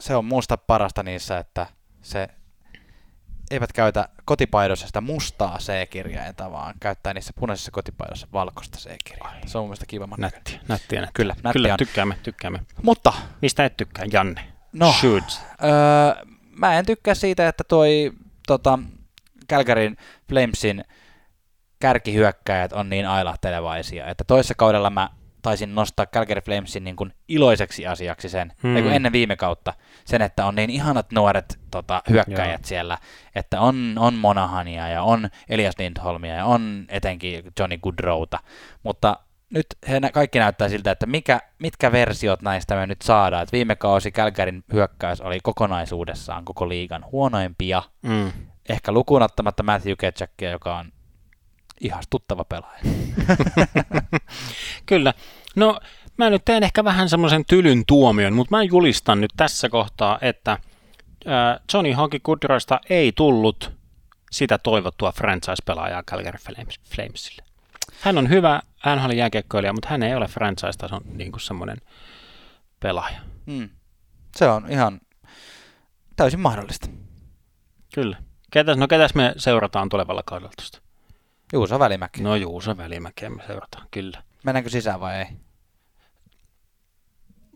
[0.00, 1.66] se on musta parasta niissä, että
[2.02, 2.28] se
[3.50, 9.48] eivät käytä kotipaidoissa sitä mustaa C-kirjainta, vaan käyttää niissä punaisissa kotipaidoissa valkoista C-kirjainta.
[9.48, 10.42] Se on mun mielestä kivamman näköinen.
[10.44, 11.12] nättiä, nättiä, nättiä.
[11.14, 11.78] Kyllä, nättiä Kyllä on.
[11.78, 12.60] tykkäämme, tykkäämme.
[12.82, 14.44] Mutta Mistä et tykkää, Janne?
[14.72, 14.92] No.
[14.92, 15.22] Should.
[15.64, 18.12] öö, mä en tykkää siitä, että toi
[18.46, 18.78] tota,
[19.50, 19.96] Calgaryn
[20.28, 20.84] Flamesin
[21.78, 25.10] kärkihyökkäjät on niin ailahtelevaisia, että toissa kaudella mä
[25.44, 28.76] taisin nostaa Calgary Flamesin niin kuin iloiseksi asiaksi sen, Hmm.
[28.76, 28.92] hmm.
[28.92, 29.72] ennen viime kautta,
[30.04, 32.68] sen, että on niin ihanat nuoret tota, hyökkäjät Joo.
[32.68, 32.98] siellä,
[33.34, 38.38] että on, on Monahania ja on Elias Lindholmia ja on etenkin Johnny Goodrowta,
[38.82, 39.16] mutta
[39.54, 43.42] nyt he kaikki näyttää siltä, että mikä, mitkä versiot näistä me nyt saadaan.
[43.42, 48.32] Et viime kausi Kälkärin hyökkäys oli kokonaisuudessaan koko liigan huonoimpia, Mm.
[48.68, 50.92] ehkä lukuun ottamatta Matthew Ketchackia, joka on
[51.80, 52.80] ihastuttava pelaaja.
[54.86, 55.14] Kyllä.
[55.56, 55.80] No,
[56.16, 60.52] mä nyt teen ehkä vähän semmoisen tylyn tuomion, mutta mä julistan nyt tässä kohtaa, että
[60.52, 60.60] äh,
[61.74, 63.72] Johnny Hockey Goodroista ei tullut
[64.30, 67.42] sitä toivottua franchise-pelaajaa Calgary Flames, Flamesille.
[68.00, 71.76] Hän on hyvä NHL-jääkiekkoilija, mutta hän ei ole franchise-tason niin kuin semmoinen
[72.80, 73.20] pelaaja.
[73.46, 73.68] Mm.
[74.36, 75.00] Se on ihan
[76.16, 76.88] täysin mahdollista.
[77.94, 78.16] Kyllä.
[78.50, 80.80] Ketäs, no ketäs me seurataan tulevalla kaudella tuosta?
[81.52, 82.22] Juuso Välimäki.
[82.22, 82.28] No.
[82.28, 84.22] No Juuso Välimäkeä me seurataan, kyllä.
[84.44, 85.26] Mennäänkö sisään vai ei?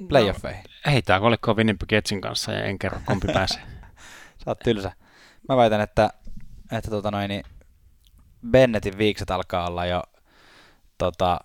[0.08, 0.64] Playoffeihin.
[0.64, 3.62] No, heitää kolikkoa Winnipeg Jetsin kanssa ja en kerro kumpi pääsee.
[4.44, 4.92] Sä oot tylsä.
[5.48, 6.10] Mä väitän, että,
[6.72, 7.44] että tota noin, niin
[8.50, 10.02] Bennettin viikset alkaa olla jo
[10.98, 11.40] tota,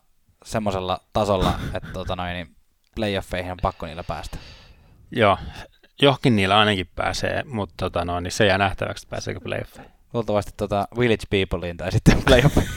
[0.46, 2.56] semmoisella tasolla, että tota noin, niin
[2.96, 4.38] playoffeihin on pakko niillä päästä.
[5.12, 5.38] Joo,
[6.02, 9.92] johonkin niillä ainakin pääsee, mutta tota no, niin se jää nähtäväksi, että pääseekö playoffeihin.
[10.14, 12.74] Luultavasti tota Village Peopleiin tai sitten playoffeihin.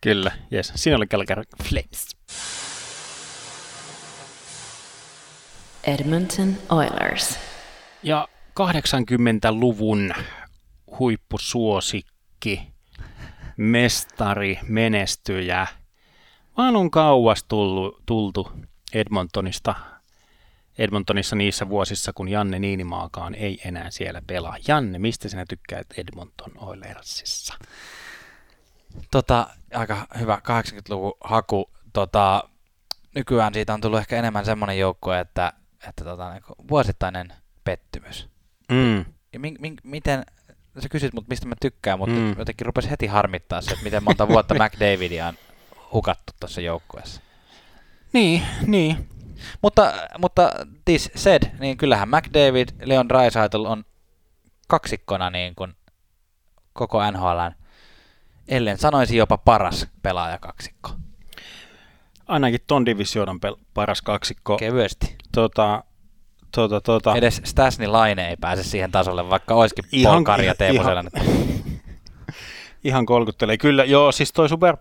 [0.00, 0.72] Kyllä, jes.
[0.74, 2.16] Siinä oli Calgary Flames.
[5.84, 7.38] Edmonton Oilers.
[8.02, 8.28] Ja
[8.60, 10.14] 80-luvun
[10.98, 12.73] huippusuosikki,
[13.56, 15.66] mestari, menestyjä,
[16.56, 18.52] vaan on kauas tullu, tultu
[18.94, 19.74] Edmontonista.
[20.78, 24.56] Edmontonissa niissä vuosissa, kun Janne Niinimaakaan ei enää siellä pelaa.
[24.68, 27.54] Janne, mistä sinä tykkäät Edmonton Oilersissa?
[29.10, 31.70] Tota, aika hyvä 80-luvun haku.
[31.92, 32.48] Tota,
[33.14, 35.52] nykyään siitä on tullut ehkä enemmän semmoinen joukkue, että,
[35.88, 37.32] että tota, niin vuosittainen
[37.64, 38.28] pettymys.
[38.72, 39.04] Mm.
[39.32, 40.24] Ja mi, mi, miten,
[40.78, 42.34] sä kysyt mut mistä mä tykkään, mutta Mm.
[42.38, 45.34] jotenkin rupesi heti harmittaa se, että miten monta vuotta McDavidia on
[45.92, 47.20] hukattu tuossa joukkueessa.
[48.12, 49.08] Niin, niin.
[49.62, 50.50] Mutta, mutta
[50.84, 53.84] this said, niin kyllähän McDavid, Leon Draisaitl on
[54.68, 55.74] kaksikkona niin kuin
[56.72, 57.52] koko NHLn,
[58.48, 60.90] ellen sanoisi jopa paras pelaajakaksikko.
[62.26, 64.56] Ainakin ton divisioonan pel- paras kaksikko.
[64.56, 65.16] Kevyesti.
[65.32, 65.84] Tota,
[66.54, 67.14] tota, tota.
[67.16, 70.80] Edes Stasny Laine ei pääse siihen tasolle, vaikka olisikin Ihan- Paul Kari ja ihan- Teemu
[70.80, 71.10] ihan-
[72.84, 73.56] ihan kolkuttelee.
[73.56, 74.76] Kyllä, joo, siis toi super,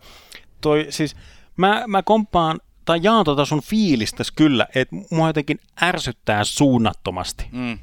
[0.61, 1.15] toi, siis
[1.57, 7.79] mä, mä komppaan, tai jaan tota sun fiilistäs kyllä, että mua jotenkin ärsyttää suunnattomasti Mm.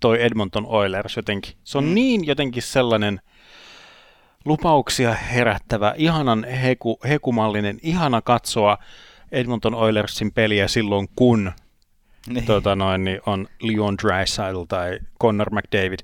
[0.00, 1.54] toi Edmonton Oilers jotenkin.
[1.64, 1.94] Se on Mm.
[1.94, 3.20] niin jotenkin sellainen
[4.44, 8.78] lupauksia herättävä, ihanan heku, hekumallinen, ihana katsoa
[9.32, 11.52] Edmonton Oilersin peliä silloin, kun
[12.26, 12.44] Niin.
[12.46, 15.98] tota noin, niin on Leon Draisaitl tai Connor McDavid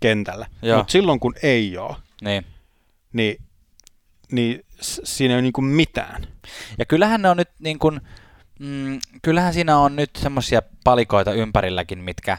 [0.00, 0.46] kentällä.
[0.76, 2.44] Mutta silloin, kun ei ole, niin.
[3.12, 3.36] niin,
[4.32, 4.64] niin
[5.04, 6.26] siinä ei ole niinku mitään.
[6.78, 8.00] Ja kyllähän ne on nyt niin kuin,
[8.60, 12.38] mm, kyllähän siinä on nyt semmoisia palikoita ympärilläkin, mitkä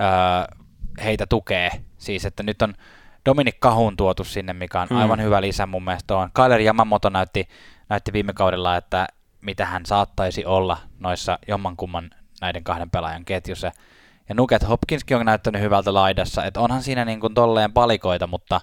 [0.00, 0.56] öö,
[1.04, 1.70] heitä tukee.
[1.98, 2.74] Siis, että nyt on
[3.26, 4.96] Dominik Kahun tuotu sinne, mikä on Mm.
[4.96, 6.30] aivan hyvä lisä mun mielestä on.
[6.34, 7.48] Kyler Yamamoto näytti,
[7.88, 9.06] näytti viime kaudella, että
[9.40, 12.10] mitä hän saattaisi olla noissa jommankumman
[12.40, 13.72] näiden kahden pelaajan ketjussa.
[14.28, 18.60] Ja Nuket Hopkinskin on näyttänyt hyvältä laidassa, että onhan siinä niin kuin tolleen palikoita, mutta,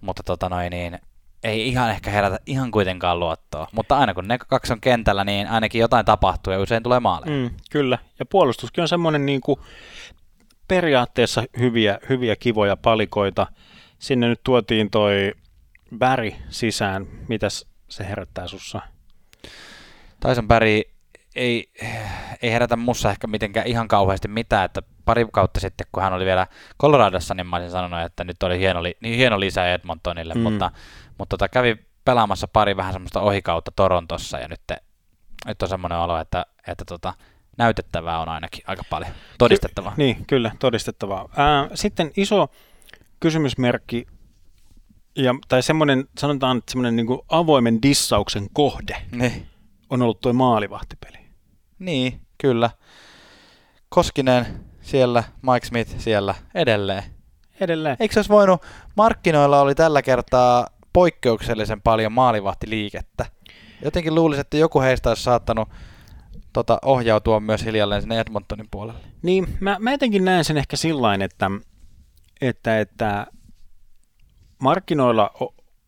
[0.00, 0.98] mutta tota noin niin,
[1.44, 3.66] ei ihan ehkä herätä ihan kuitenkaan luottoa.
[3.72, 7.32] Mutta aina kun ne kaksi on kentällä, niin ainakin jotain tapahtuu ja usein tulee maaleja.
[7.32, 7.98] Mm, kyllä.
[8.18, 9.60] Ja puolustuskin on semmoinen niinku
[10.68, 13.46] periaatteessa hyviä, hyviä kivoja palikoita.
[13.98, 15.32] Sinne nyt tuotiin toi
[15.98, 17.06] Barry sisään.
[17.28, 18.80] Mitäs se herättää sussa?
[20.20, 20.82] Tyson Barry
[21.36, 21.72] ei,
[22.42, 26.24] ei herätä mussa ehkä mitenkään ihan kauheasti mitään, että pari kautta sitten, kun hän oli
[26.24, 26.46] vielä
[26.82, 30.40] Coloradossa, niin mä olisin sanonut, että nyt oli hieno, li- niin hieno lisä Edmontonille, Mm.
[30.40, 30.70] mutta,
[31.18, 34.60] mutta tota, kävi pelaamassa pari vähän semmoista ohikautta Torontossa, ja nyt,
[35.46, 37.14] nyt on semmoinen olo, että, että tota,
[37.58, 39.94] näytettävää on ainakin aika paljon, todistettavaa.
[39.96, 41.28] Niin, kyllä, todistettavaa.
[41.36, 42.48] Ää, sitten iso
[43.20, 44.06] kysymysmerkki,
[45.16, 49.46] ja, tai semmoinen, sanotaan, että semmoinen niinku avoimen dissauksen kohde Niin.
[49.90, 51.19] on ollut tuo maalivahtipeli.
[51.80, 52.70] Niin, kyllä.
[53.88, 54.46] Koskinen
[54.80, 57.02] siellä, Mike Smith siellä edelleen.
[57.60, 57.96] Edelleen.
[58.00, 58.62] Eikö se olisi voinut,
[58.96, 63.26] markkinoilla oli tällä kertaa poikkeuksellisen paljon maalivahtiliikettä.
[63.84, 65.68] Jotenkin luulisin, että joku heistä olisi saattanut
[66.52, 69.00] tota, ohjautua myös hiljalleen sinne Edmontonin puolelle.
[69.22, 71.50] Niin, mä, mä jotenkin näen sen ehkä sillain, että,
[72.40, 73.26] että, että
[74.58, 75.30] markkinoilla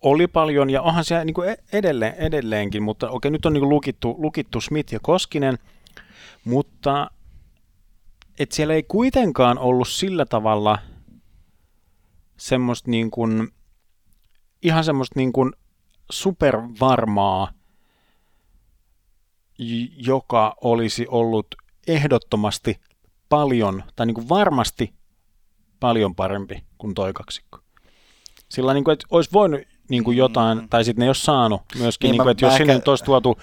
[0.02, 3.70] oli paljon, ja onhan se niin kuin edelleen, edelleenkin, mutta okei, nyt on niin kuin
[3.70, 5.58] lukittu, lukittu Smith ja Koskinen,
[6.44, 7.10] mutta
[8.38, 10.78] et siellä ei kuitenkaan ollut sillä tavalla
[12.36, 13.48] semmoista niin kuin,
[14.62, 15.52] ihan semmoista niin kuin
[16.10, 17.52] supervarmaa,
[19.96, 21.46] joka olisi ollut
[21.86, 22.80] ehdottomasti
[23.28, 24.94] paljon, tai niin kuin varmasti
[25.80, 27.58] paljon parempi kuin toi kaksikko.
[28.48, 29.60] Sillä niin kuin, että olisi voinut
[29.92, 30.68] niin kuin jotain, Mm.
[30.68, 32.88] tai sitten ne ei olisi saanut myöskin, Niin niin kuin, että jos sinne ehkä- nyt
[32.88, 33.38] olisi tuotu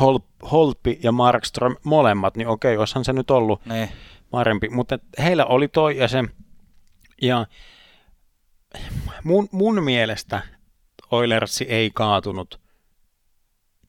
[0.00, 0.18] Hol,
[0.50, 3.88] Holpi ja Markström molemmat, niin okei, olisihan se nyt ollut Niin.
[4.30, 6.24] parempi, mutta heillä oli toi ja se,
[7.22, 7.46] ja
[9.24, 10.42] mun, mun mielestä
[11.10, 12.60] Oilersi ei kaatunut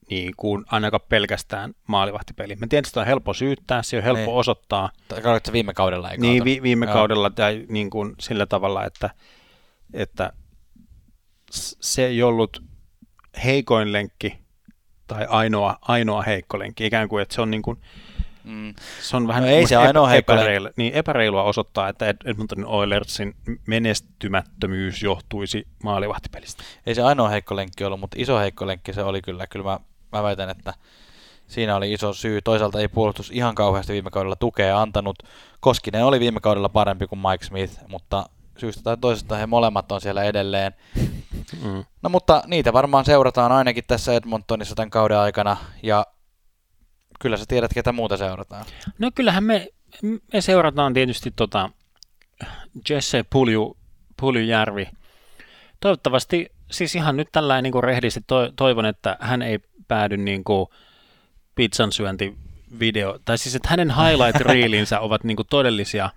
[0.09, 2.55] niin kuin ainakaan pelkästään maalivahtipeli.
[2.55, 4.39] Mä tiedän, että sitä on helppo syyttää, se on helppo Niin.
[4.39, 6.93] osoittaa, Tai Katsoitko viime kaudella ei niin vi, viime Joo.
[6.93, 9.09] kaudella tai niin kuin sillä tavalla, että,
[9.93, 10.33] että
[11.83, 12.63] se ei ollut
[13.43, 14.39] heikoin lenkki
[15.07, 17.79] tai ainoa, ainoa heikko lenkki, ikään kuin, että se on niin kuin
[18.43, 18.73] Mm.
[19.01, 22.65] Se on vähän No ei se ainoa heikko epäreilua, niin epäreilua osoittaa, että Ed- Edmontonin
[22.65, 23.35] Oilersin
[23.67, 26.63] menestymättömyys johtuisi maalivahtipelistä.
[26.85, 29.47] Ei se ainoa heikko lenkki ollut, mutta iso heikko lenkki se oli kyllä.
[29.47, 29.79] Kyllä mä,
[30.11, 30.73] mä väitän, että
[31.47, 32.41] siinä oli iso syy.
[32.41, 35.23] Toisaalta ei puolustus ihan kauheasti viime kaudella tukea antanut.
[35.59, 38.25] Koskinen oli viime kaudella parempi kuin Mike Smith, mutta
[38.57, 40.73] syystä tai toisesta he molemmat on siellä edelleen.
[41.63, 41.85] Mm.
[42.01, 46.05] No mutta niitä varmaan seurataan ainakin tässä Edmontonissa tämän kauden aikana ja
[47.19, 48.65] kyllä sä tiedät, ketä muuta seurataan.
[48.99, 49.67] No kyllähän me,
[50.33, 51.69] me seurataan tietysti tota
[52.89, 53.77] Jesse Pulju,
[54.19, 54.87] Puljujärvi.
[55.79, 60.43] Toivottavasti, siis ihan nyt tällainen niin kuin rehdisti to, toivon, että hän ei päädy niin
[60.43, 60.67] kuin
[61.55, 66.09] pizzan syöntivideo, tai siis että hänen highlight-reelinsä ovat niin kuin todellisia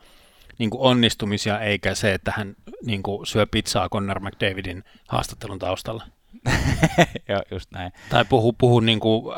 [0.58, 6.06] niin kuin onnistumisia, eikä se, että hän niin kuin syö pizzaa Connor McDavidin haastattelun taustalla.
[7.28, 7.92] Joo, just näin.
[8.08, 9.34] Tai puhu, puhu niin kuin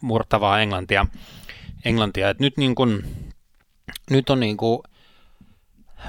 [0.00, 1.06] murtavaa englantia.
[1.84, 2.30] englantia.
[2.30, 3.02] Et nyt, niin kuin,
[4.10, 4.82] nyt on niin kuin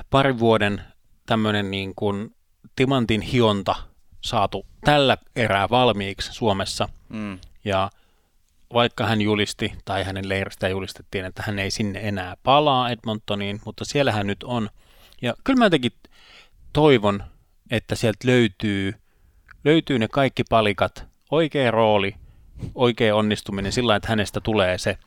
[0.09, 0.81] parin vuoden
[1.25, 2.35] tämmöinen niin kuin
[2.75, 3.75] timantin hionta
[4.21, 6.89] saatu tällä erää valmiiksi Suomessa.
[7.09, 7.39] Mm.
[7.65, 7.89] Ja
[8.73, 13.85] vaikka hän julisti, tai hänen leiristä julistettiin, että hän ei sinne enää palaa Edmontoniin, mutta
[13.85, 14.69] siellä hän nyt on.
[15.21, 15.91] Ja kyllä mä jotenkin
[16.73, 17.23] toivon,
[17.71, 18.93] että sieltä löytyy,
[19.63, 22.15] löytyy ne kaikki palikat, oikea rooli,
[22.75, 24.97] oikea onnistuminen sillä että hänestä tulee se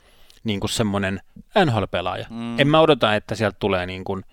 [0.45, 1.21] niin kuin semmoinen
[1.65, 2.27] NHL-pelaaja.
[2.31, 2.61] Mm.
[2.61, 4.25] En mä odota, että sieltä tulee niin kuin,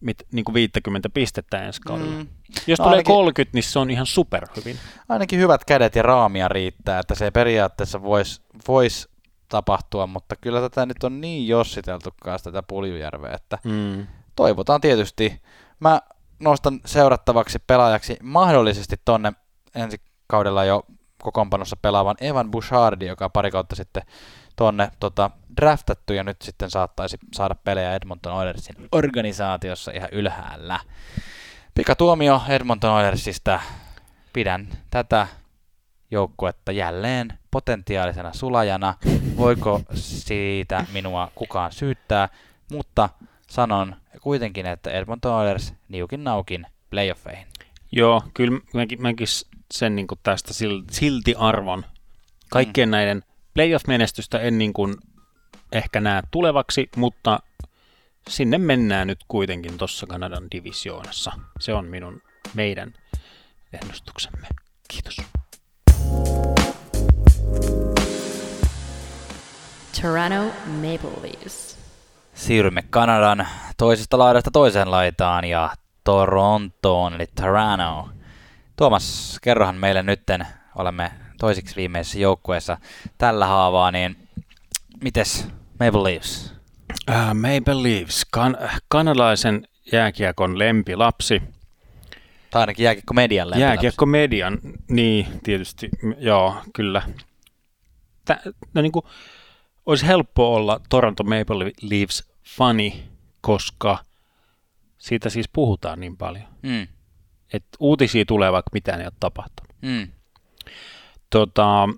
[0.00, 2.10] mit, niin kuin 50 pistettä ensi kaudella.
[2.16, 2.26] Mm.
[2.66, 4.78] Jos No tulee ainakin- 30, niin se on ihan superhyvin.
[5.08, 9.08] Ainakin hyvät kädet ja raamia riittää, että se periaatteessa voisi vois
[9.48, 14.06] tapahtua, mutta kyllä tätä nyt on niin jossiteltu kanssa tätä Puljujärveä, että Mm.
[14.36, 15.42] toivotaan tietysti.
[15.80, 16.00] Mä
[16.40, 19.32] nostan seurattavaksi pelaajaksi mahdollisesti tonne
[19.74, 20.82] ensi kaudella jo
[21.22, 24.02] kokoonpanossa pelaavan Evan Bouchardi, joka pari kautta sitten
[24.56, 30.80] tonne tota, draftattu ja nyt sitten saattaisi saada pelejä Edmonton Oilersin organisaatiossa ihan ylhäällä.
[31.74, 33.60] Pikatuomio Edmonton Oilersista.
[34.32, 35.26] Pidän tätä
[36.10, 38.94] joukkuetta jälleen potentiaalisena sulajana.
[39.36, 42.28] Voiko siitä minua kukaan syyttää,
[42.72, 43.08] mutta
[43.46, 47.46] sanon kuitenkin, että Edmonton Oilers niukin naukin playoffeihin.
[47.92, 49.26] Joo, kyllä mäkin, mäkin
[49.74, 51.84] sen niin tästä sil- silti arvon.
[52.50, 52.90] Kaikkien mm.
[52.90, 53.22] näiden
[53.54, 54.94] playoff-menestystä en niin kuin
[55.72, 57.40] ehkä näe tulevaksi, mutta
[58.28, 61.32] sinne mennään nyt kuitenkin tuossa Kanadan divisioonassa.
[61.60, 62.22] Se on minun,
[62.54, 62.94] meidän
[63.82, 64.48] ennustuksemme.
[64.88, 65.16] Kiitos.
[70.02, 71.78] Toronto Maple Leafs.
[72.34, 73.46] Siirrymme Kanadan
[73.76, 75.70] toisesta laidasta toiseen laitaan ja
[76.04, 78.08] Torontoon, eli Toronto.
[78.76, 81.10] Tuomas, kerrohan meille nytten, olemme
[81.44, 82.78] toisiksi viimeisessä joukkueessa
[83.18, 84.16] tällä haavaa, niin
[85.02, 85.48] mites
[85.80, 86.54] Maple Leafs?
[87.08, 91.42] Uh, Maple Leafs, kan- kanalaisen jääkiekon lempilapsi.
[92.50, 93.70] Tai ainakin jääkiekko median lempilapsi.
[93.70, 94.58] Jääkiekko median,
[94.90, 95.88] niin tietysti,
[96.18, 97.02] joo, kyllä.
[98.24, 98.40] Tä,
[98.74, 99.04] no niin kuin,
[99.86, 103.04] olisi helppo olla Toronto Maple Leafs fani,
[103.40, 103.98] koska
[104.98, 106.46] siitä siis puhutaan niin paljon.
[106.62, 106.86] Mm.
[107.52, 109.74] Että uutisia tulee, vaikka mitään ei ole tapahtunut.
[109.82, 110.08] Mm.
[111.34, 111.88] Tota,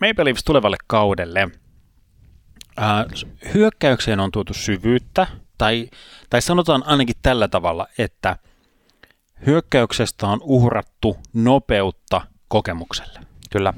[0.00, 1.48] Maple Leafs tulevalle kaudelle.
[3.14, 5.26] S- hyökkäykseen on tuotu syvyyttä,
[5.58, 5.90] tai,
[6.30, 8.36] tai sanotaan ainakin tällä tavalla, että
[9.46, 13.20] hyökkäyksestä on uhrattu nopeutta kokemukselle.
[13.50, 13.74] Kyllä.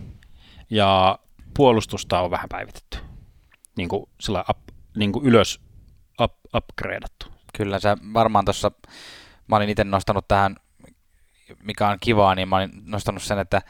[0.70, 1.18] Ja
[1.56, 2.98] puolustusta on vähän päivitetty.
[3.76, 4.58] Niin kuin sillä up,
[4.96, 5.60] niin kuin ylös
[6.20, 7.26] up, upgradeattu.
[7.56, 8.70] Kyllä sä varmaan tuossa,
[9.46, 10.56] mä olin itse nostanut tähän,
[11.62, 13.62] mikä on kivaa, niin mä olin nostanut sen, että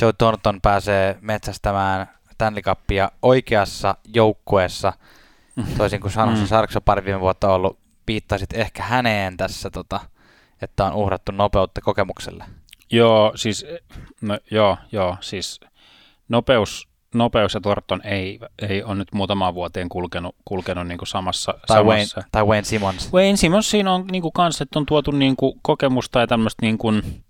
[0.00, 4.92] Joe Thornton pääsee metsästämään Stanley Cupia oikeassa joukkueessa,
[5.78, 6.46] toisin kuin San Jose Mm.
[6.46, 10.00] Sharks on pari viime vuotta ollut, viittasit ehkä häneen tässä, tota,
[10.62, 12.44] että on uhrattu nopeutta kokemukselle.
[12.90, 13.66] Joo, siis,
[14.20, 15.60] no, joo, joo, siis
[16.28, 18.38] nopeus, nopeus ja Torton ei,
[18.68, 22.28] ei ole nyt muutamaan vuoteen kulkenut, kulkenut niin kuin samassa, Tai Wayne, samassa.
[22.32, 23.12] tai Wayne Simmons.
[23.12, 26.66] Wayne Simmons siinä on niin kuin kans, että on tuotu niin kuin kokemusta ja tämmöistä
[26.66, 27.24] niin kuin,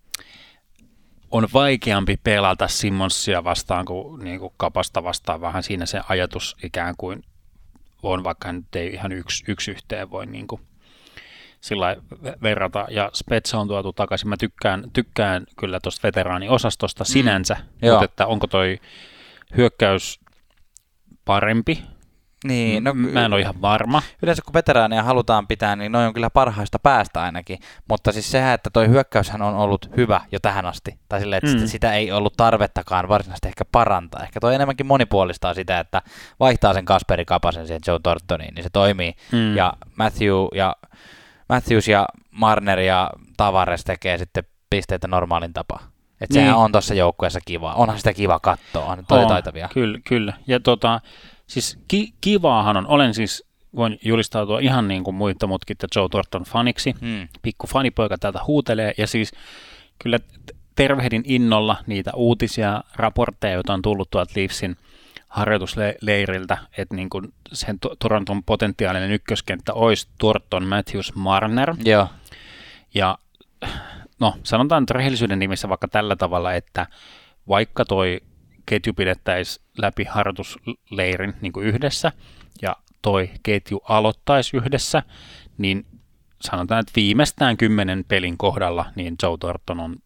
[1.32, 5.40] on vaikeampi pelata Simmonsia vastaan kuin, niin kuin kapasta vastaan.
[5.40, 7.24] Vähän siinä se ajatus ikään kuin
[8.02, 10.60] on, vaikka nyt ei ihan yksi, yksi yhteen voi niin kuin
[11.60, 11.96] sillä
[12.42, 12.86] verrata.
[12.90, 14.28] Ja Spetsa on tuotu takaisin.
[14.28, 17.94] Mä tykkään, tykkään kyllä tuosta veteraaniosastosta sinänsä, Joo.
[17.94, 18.78] mutta että onko toi
[19.56, 20.20] hyökkäys
[21.24, 21.82] parempi?
[22.45, 24.03] Niin, no, Mä en ole ihan varma.
[24.22, 27.59] Yleensä kun veteraaneja halutaan pitää, niin noin on kyllä parhaista päästä ainakin.
[27.88, 30.99] Mutta siis sehän, että toi hyökkäyshän on ollut hyvä jo tähän asti.
[31.09, 31.66] Tai silleen, että Mm.
[31.66, 34.22] sitä ei ollut tarvettakaan varsinaisesti ehkä parantaa.
[34.22, 36.03] Ehkä toi enemmänkin monipuolistaa sitä, että
[36.40, 39.14] vaihtaa sen Kasperi Kapasen siihen Joe Tortoniin, niin se toimii.
[39.32, 39.57] Mm.
[39.57, 40.76] Ja Matthew ja
[41.49, 45.82] Matthews ja Marner ja Tavares tekee sitten pisteitä normaalin tapaa.
[46.20, 46.45] Että Niin.
[46.45, 47.72] sehän on tuossa joukkueessa kiva.
[47.74, 49.68] Onhan sitä kiva katsoa, on On, taitavia.
[49.74, 50.32] Kyllä, kyllä.
[50.47, 51.01] Ja tota,
[51.47, 53.45] siis ki- kivaahan on, olen siis,
[53.76, 56.95] voin julistautua ihan niin kuin muita mutkitta Joe Thornton faniksi.
[57.01, 57.28] Mm.
[57.43, 59.32] Pikku fanipoika täältä huutelee ja siis
[59.99, 60.18] kyllä
[60.74, 64.76] tervehdin innolla niitä uutisia, raportteja, joita on tullut tuolta Leafsin
[65.28, 71.74] harjoitusleiriltä, että niin kuin sen To- Toronton potentiaalinen ykköskenttä olisi Thornton, Matthews, Marner.
[71.84, 72.09] Joo.
[72.95, 73.18] Ja
[74.20, 76.86] no, sanotaan nyt rehellisyyden nimissä vaikka tällä tavalla, että
[77.49, 78.20] vaikka toi
[78.66, 82.12] ketju pidettäisiin läpi harjoitusleirin niin kuin yhdessä
[82.62, 85.02] ja toi ketju aloittaisi yhdessä,
[85.58, 85.86] niin
[86.40, 89.96] sanotaan, että viimeistään kymmenen pelin kohdalla niin Joe Thornton on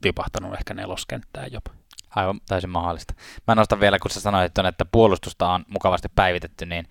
[0.00, 1.70] tipahtanut ehkä neloskenttään jopa.
[2.16, 3.14] Aivan täysin mahdollista.
[3.48, 6.88] Mä nostan vielä, kun sä sanoit, ton, että puolustusta on mukavasti päivitetty, niin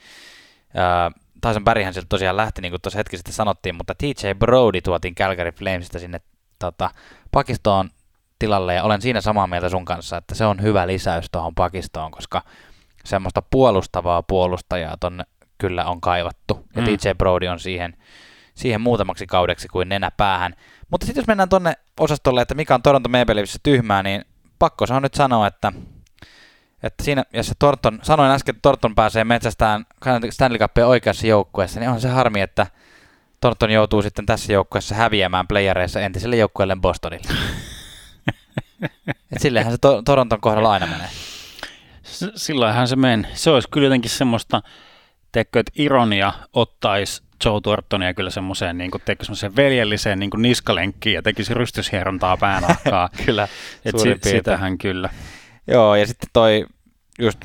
[0.73, 1.11] ää,
[1.47, 5.15] Tyson Berryhän sieltä tosiaan lähti, niin kuin tuossa hetki sitten sanottiin, mutta TJ Brody tuotiin
[5.15, 6.21] Calgary Flamesista sinne
[6.59, 6.91] tota,
[7.31, 7.89] pakistoon
[8.43, 12.11] tilalle, ja olen siinä samaa mieltä sun kanssa, että se on hyvä lisäys tuohon pakistoon,
[12.11, 12.41] koska
[13.05, 15.23] semmoista puolustavaa puolustajaa tonne
[15.57, 16.85] kyllä on kaivattu, ja Mm.
[16.85, 17.97] TJ Brody on siihen,
[18.55, 20.55] siihen muutamaksi kaudeksi kuin nenä päähän.
[20.91, 24.25] Mutta sitten jos mennään tonne osastolle, että mikä on Toronto Maple Leafsissä tyhmää, niin
[24.59, 25.71] pakko se on nyt sanoa, että,
[26.83, 29.85] että siinä, jos se Torton, sanoin äsken, että Torton pääsee metsästään
[30.29, 32.67] Stanley Cupia oikeassa joukkueessa, niin on se harmi, että
[33.41, 37.33] Torton joutuu sitten tässä joukkueessa häviämään playereissa entiselle joukkueelle Bostonille.
[39.31, 41.07] Et silleenhän se to- Toronton kohdalla aina menee.
[42.03, 43.27] S- silloinhan se meni.
[43.33, 44.61] Se olisi kyllä jotenkin semmoista,
[45.31, 49.01] teekö, että ironia ottaisi Joe Thorntonia kyllä semmoiseen, niin kuin,
[49.55, 53.09] veljelliseen niin kuin niskalenkkiin ja tekisi rystyshierontaa päänahkaa.
[53.25, 53.47] Kyllä,
[53.85, 55.09] Et si- sitähän kyllä.
[55.67, 56.65] Joo, ja sitten toi
[57.19, 57.39] just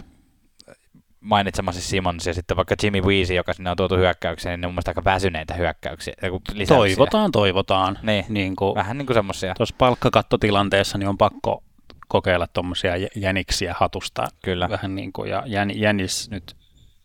[1.21, 4.75] mainitsemasi Simons ja sitten vaikka Jimmy Weezy, joka sinne on tuotu hyökkäykseen, niin ne on
[4.75, 6.15] mun aika väsyneitä hyökkäyksiä.
[6.21, 6.77] kun lisäyksiä.
[6.77, 7.99] Toivotaan, toivotaan.
[8.03, 9.55] Niin, Niin kuin vähän niin kuin semmosia.
[9.55, 11.63] tuossa palkkakattotilanteessa niin on pakko
[12.09, 14.29] kokeilla tuommoisia jäniksiä hatusta.
[14.45, 14.69] Kyllä.
[14.69, 16.57] Vähän niin kuin, ja jän, jänis nyt,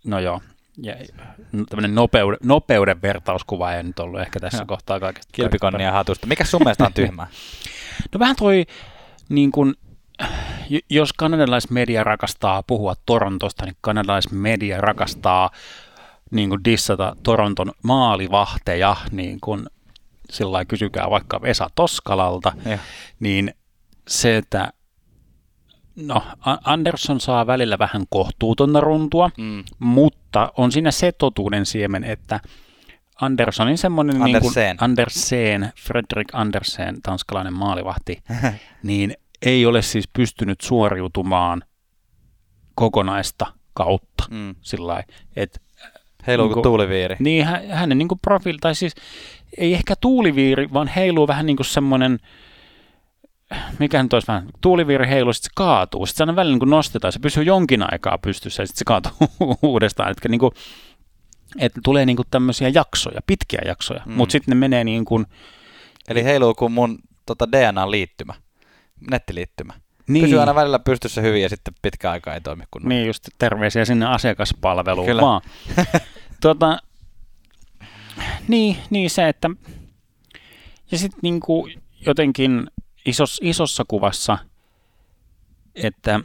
[0.06, 0.42] no joo,
[0.78, 0.96] ja,
[1.70, 4.66] tämmöinen nopeuden, nopeuden vertauskuva ei nyt ollut ehkä tässä Joo.
[4.66, 5.30] kohtaa kaikesta.
[5.32, 6.28] Kilpikonnia hatusta.
[6.28, 7.28] Mikä sun mielestä on tyhmää?
[8.14, 8.66] No vähän toi,
[9.30, 9.93] niin kun, j-
[10.90, 15.50] jos kanadalaismedia rakastaa puhua Torontosta, niin kanadalaismedia rakastaa
[16.32, 19.66] niin kuin dissata Toronton maalivahteja, niin kuin
[20.30, 22.78] sillä kysykää vaikka Vesa Toskalalta, Joo.
[23.20, 23.54] niin
[24.08, 24.74] se, että
[25.96, 26.24] no,
[26.64, 29.64] Anderson saa välillä vähän kohtuutonta runtua, Mm.
[29.80, 32.40] mutta on siinä se totuuden siemen, että
[33.22, 34.78] Andersonin semmoinen niin kuin Andersen.
[34.80, 38.24] Andersen, Fredrik Andersen, tanskalainen maalivahti,
[38.84, 39.14] niin
[39.46, 41.64] ei ole siis pystynyt suoriutumaan
[42.76, 44.24] kokonaista kautta.
[44.32, 44.56] Mm.
[44.62, 45.04] Sillä
[45.36, 45.60] että
[46.28, 47.16] Heiluu Niinku- kuin tuuliviiri.
[47.20, 48.96] niin hä- hänen niin profiili, tai siis
[49.58, 52.20] ei ehkä tuuliviiri, vaan heiluu vähän niin kuin semmoinen,
[53.80, 56.70] mikä nyt olisi vähän, tuuliviiri heiluu, sitten se kaatuu, sitten se aina välillä niin kuin
[56.70, 60.52] nostetaan, se pysyy jonkin aikaa pystyssä ja sitten se kaatuu uudestaan, että niin kuin,
[61.60, 64.02] että tulee niin kuin tämmöisiä jaksoja, pitkiä jaksoja.
[64.06, 64.14] Mm.
[64.14, 65.26] mutta sitten ne menee niin kuin,
[66.08, 68.34] Eli heiluu kuin mun tota DNA-liittymä,
[69.12, 69.74] nettiliittymä.
[70.08, 72.90] niin, Pysyy aina välillä pystyssä hyvin ja sitten pitkä aika ei toimi kunnolla.
[72.90, 75.22] niin just terveisiä sinne asiakaspalveluun Kyllä.
[75.22, 75.42] vaan.
[76.42, 76.78] tota,
[78.48, 79.50] niin, niin se, että
[80.92, 82.68] ja sitten niin kuin jotenkin
[83.06, 84.38] isos, isossa kuvassa,
[85.76, 86.20] että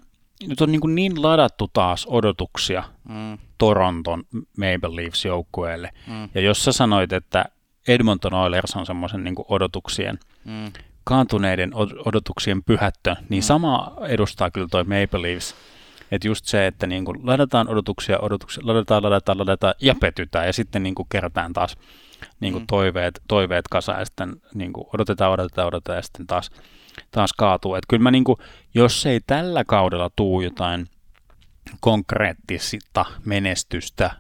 [0.49, 3.39] nyt on niin, kuin niin ladattu taas odotuksia Mm.
[3.59, 4.25] Toronton
[4.57, 5.91] Maple Leafs joukkueelle.
[6.07, 6.29] Mm.
[6.35, 7.45] Ja jos sä sanoit, että
[7.89, 10.73] Edmonton Oilers on semmoisen niin odotuksien, Mm.
[11.09, 13.47] Kaantuneiden od- odotuksien pyhättö, niin Mm.
[13.47, 15.55] sama edustaa kyllä toi Maple Leafs.
[16.11, 20.53] Että just se, että niin kuin ladataan odotuksia, odotuksia, ladataan, ladataan, ladataan ja petytään ja
[20.53, 21.77] sitten niin kuin kerätään taas
[22.41, 22.67] niin kuin Mm.
[22.67, 26.51] toiveet, toiveet kasaan ja sitten niin kuin odotetaan, odotetaan, odotetaan ja sitten taas,
[27.11, 27.75] taas kaatuu.
[27.75, 28.37] Et kyllä mä niin kuin,
[28.75, 30.87] jos ei tällä kaudella tuu jotain
[31.81, 34.11] konkreettista menestystä,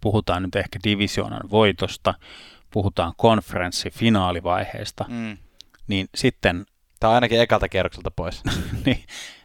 [0.00, 2.14] puhutaan nyt ehkä divisioonan voitosta,
[2.70, 5.36] puhutaan konferenssifinaalivaiheesta, Mm.
[5.88, 6.66] Niin sitten
[7.00, 8.42] Tämä on ainakin ekalta kierrokselta pois.
[8.86, 9.04] niin,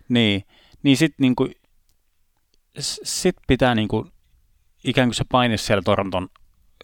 [0.09, 0.43] niin,
[0.83, 1.49] niin sitten niinku,
[2.79, 4.07] s- sit pitää niinku,
[4.83, 6.29] ikään kuin se paine siellä Toronton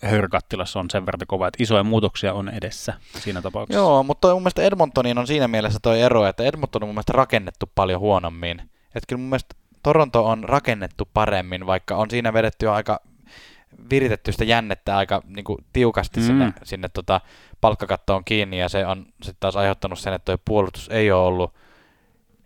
[0.01, 3.79] hörkattilassa on sen verran kova, että isoja muutoksia on edessä siinä tapauksessa.
[3.79, 6.95] Joo, mutta toi mun mielestä Edmontoniin on siinä mielessä toi ero, että Edmonton on mun
[6.95, 8.59] mielestä rakennettu paljon huonommin.
[8.95, 12.99] Että kyllä mun mielestä Toronto on rakennettu paremmin, vaikka on siinä vedetty jo aika
[13.91, 16.25] viritetty sitä jännettä aika niin kuin, tiukasti mm.
[16.25, 17.21] sinne, sinne tota,
[17.61, 21.53] palkkakattoon kiinni, ja se on sitten taas aiheuttanut sen, että tuo puolustus ei ole ollut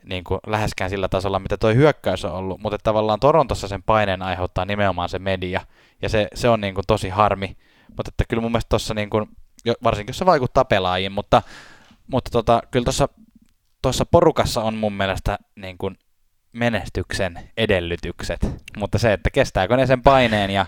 [0.03, 4.21] niin kuin, läheskään sillä tasolla, mitä tuo hyökkäys on ollut, mutta tavallaan Torontossa sen paineen
[4.21, 5.61] aiheuttaa nimenomaan se media,
[6.01, 7.57] ja se, se on niin kuin, tosi harmi,
[7.87, 9.29] mutta että kyllä mun mielestä tuossa, niin kuin,
[9.83, 11.41] varsinkin jos se vaikuttaa pelaajiin, mutta,
[12.07, 13.09] mutta tota, kyllä tuossa
[13.81, 15.97] tuossa porukassa on mun mielestä niin kuin
[16.53, 20.65] menestyksen edellytykset, mutta se, että kestääkö ne sen paineen ja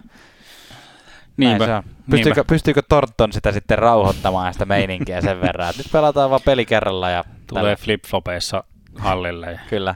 [1.38, 1.66] Niinpä.
[1.66, 1.84] Se on.
[1.84, 2.44] Pystyykö, Niinpä.
[2.50, 7.10] pystyykö Torton sitä sitten rauhoittamaan sitä meininkiä sen verran, että nyt pelataan vaan peli kerralla
[7.10, 8.64] ja tulee flip-flopeissa
[8.96, 9.52] hallille.
[9.52, 9.60] Ja...
[9.70, 9.96] Kyllä.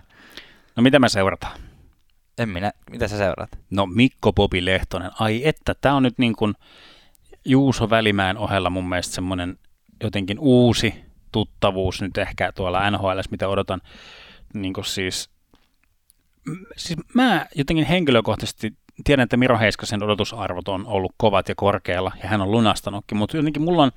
[0.75, 1.59] No mitä me seurataan?
[2.37, 3.49] En minä, mitä sä seuraat?
[3.69, 6.53] No Mikko Popi Lehtonen, ai että, tämä on nyt niin kuin
[7.45, 9.59] Juuso Välimäen ohella mun mielestä semmoinen
[10.03, 10.93] jotenkin uusi
[11.31, 13.81] tuttavuus nyt ehkä tuolla NHL, mitä odotan.
[14.53, 15.29] Niin kuin siis,
[16.77, 18.73] siis mä jotenkin henkilökohtaisesti
[19.03, 23.37] tiedän, että Miro Heiskasen odotusarvot on ollut kovat ja korkealla, ja hän on lunastanutkin, mutta
[23.37, 23.91] jotenkin mulla on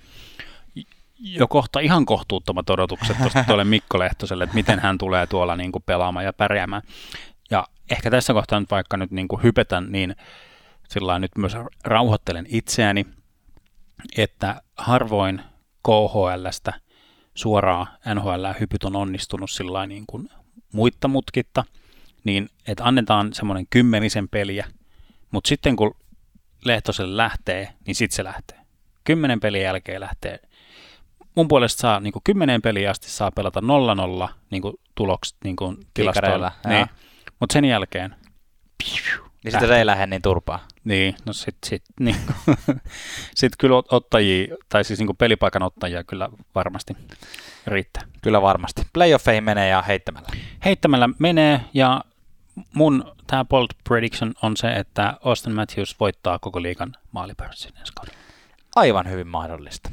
[1.19, 5.73] jo kohta ihan kohtuuttomat odotukset tuosta tuolle Mikko Lehtoselle, että miten hän tulee tuolla niin
[5.73, 6.83] kuin pelaamaan ja pärjäämään.
[7.51, 10.17] Ja ehkä tässä kohtaa nyt vaikka nyt niin kuin hypetän, niin
[10.89, 13.07] sillä nyt myös rauhoittelen itseäni,
[14.17, 15.43] että harvoin
[15.83, 16.73] KHLstä
[17.35, 20.29] suoraan NHL-hypyt on onnistunut sillä niin kuin
[20.73, 21.65] muitta mutkitta,
[22.25, 24.67] niin että annetaan semmoinen kymmenisen peliä,
[25.31, 25.97] mutta sitten kun
[26.65, 28.59] Lehtoselle lähtee, niin sitten se lähtee.
[29.05, 30.39] Kymmenen pelin jälkeen lähtee.
[31.35, 33.61] Mun puolesta saa niin kymmenen peliä asti saa pelata
[34.29, 35.57] 0-0 niin kuin tulokset niin
[35.95, 36.53] tilastoilla.
[36.67, 36.87] Niin.
[37.41, 38.15] Mutta sen jälkeen
[39.45, 40.67] niin sitten se ei lähde niin turpaa.
[40.85, 42.17] Niin, no sitten sit, niin,
[43.35, 46.97] sit kyllä ottajia, tai siis niin pelipaikan ottajia kyllä varmasti
[47.67, 48.03] riittää.
[48.23, 48.83] Kyllä varmasti.
[48.93, 50.29] Playoffeihin menee ja heittämällä.
[50.65, 52.05] Heittämällä menee ja
[52.75, 58.19] mun tämä bold prediction on se, että Austin Matthews voittaa koko liigan maalipörssin ensi kaudella.
[58.77, 59.91] Aivan hyvin mahdollista.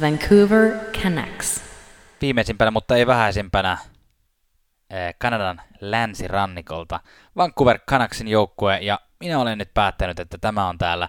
[0.00, 0.72] Vancouver
[1.02, 1.64] Canucks.
[2.20, 3.78] Viimeisimpänä, mutta ei vähäisimpänä
[4.90, 7.00] Eh, Kanadan länsirannikolta
[7.36, 11.08] Vancouver Canucksin joukkue, ja minä olen nyt päättänyt, että tämä on täällä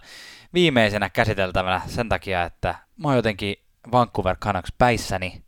[0.53, 3.55] viimeisenä käsiteltävänä sen takia, että mä oon jotenkin
[3.91, 5.43] Vancouver Canucks päissäni.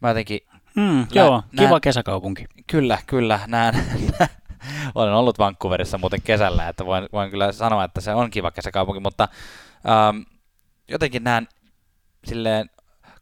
[0.00, 0.40] Mä jotenkin...
[0.76, 2.44] Mm, lä- joo, näen, kiva kesäkaupunki.
[2.66, 3.74] Kyllä, kyllä, näen.
[4.94, 9.00] olen ollut Vancouverissa muuten kesällä, että voin, voin kyllä sanoa, että se on kiva kesäkaupunki,
[9.00, 9.28] mutta
[9.88, 10.22] ähm,
[10.88, 11.48] jotenkin näen
[12.24, 12.70] silleen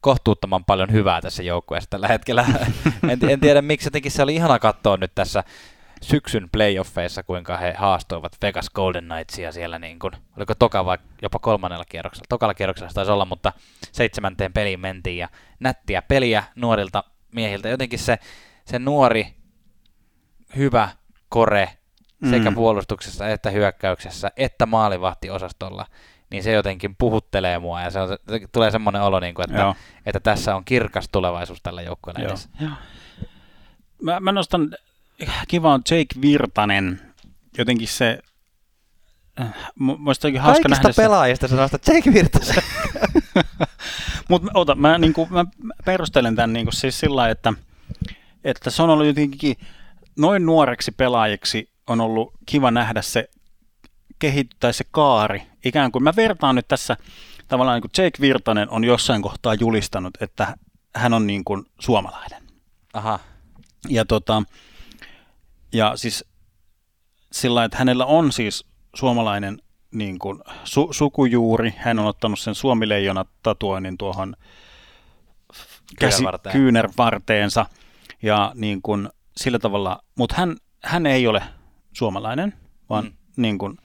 [0.00, 2.44] kohtuuttoman paljon hyvää tässä joukkueessa tällä hetkellä.
[3.10, 5.44] en, en tiedä miksi, jotenkin se oli ihana katsoa nyt tässä
[6.02, 11.38] syksyn playoffeissa, kuinka he haastoivat Vegas Golden Knightsia siellä, niin kuin, oliko toka vai jopa
[11.38, 13.52] kolmannella kierroksella, tokalla kierroksella taisi olla, mutta
[13.92, 15.28] seitsemänteen peliin mentiin ja
[15.60, 17.68] nättiä peliä nuorilta miehiltä.
[17.68, 18.18] Jotenkin se,
[18.64, 19.34] se nuori,
[20.56, 20.88] hyvä
[21.28, 21.68] kore
[22.30, 22.54] sekä mm.
[22.54, 25.86] puolustuksessa että hyökkäyksessä että maalivahtiosastolla
[26.30, 28.18] niin se jotenkin puhuttelee mua ja se on,
[28.52, 29.74] tulee semmoinen olo, niin kuin, että,
[30.06, 32.48] että tässä on kirkas tulevaisuus tällä joukkueella edessä.
[32.60, 32.70] Joo.
[34.02, 34.76] Mä, mä nostan,
[35.48, 37.00] kiva on Jake Virtanen,
[37.58, 38.18] jotenkin se,
[39.78, 42.62] Muista hauska Kaikista nähdä pelaajista se nostaa Jake Virtasen.
[44.28, 45.44] Mutta ota, mä, niinku, mä
[45.84, 47.52] perustelen tämän niinku, siis sillä että,
[48.44, 49.56] että se on ollut jotenkin
[50.18, 53.28] noin nuoreksi pelaajiksi on ollut kiva nähdä se
[54.18, 55.42] kehittyä se kaari.
[55.64, 56.96] Ikään kuin mä vertaan nyt tässä
[57.48, 60.56] tavallaan niin kuin Jake Virtanen on jossain kohtaa julistanut, että
[60.94, 62.42] hän on niin kuin suomalainen.
[62.92, 63.18] Aha.
[63.88, 64.42] Ja, tota,
[65.72, 66.24] ja siis
[67.32, 69.62] sillä että hänellä on siis suomalainen
[69.92, 71.74] niin kuin su- sukujuuri.
[71.76, 74.36] Hän on ottanut sen suomileijona tatuoinnin tuohon
[75.98, 77.66] käsi, kyynärvarteensa.
[78.22, 81.42] Ja niin kuin sillä tavalla, mutta hän, hän ei ole
[81.92, 82.54] suomalainen,
[82.90, 83.12] vaan mm.
[83.36, 83.78] niin kuin,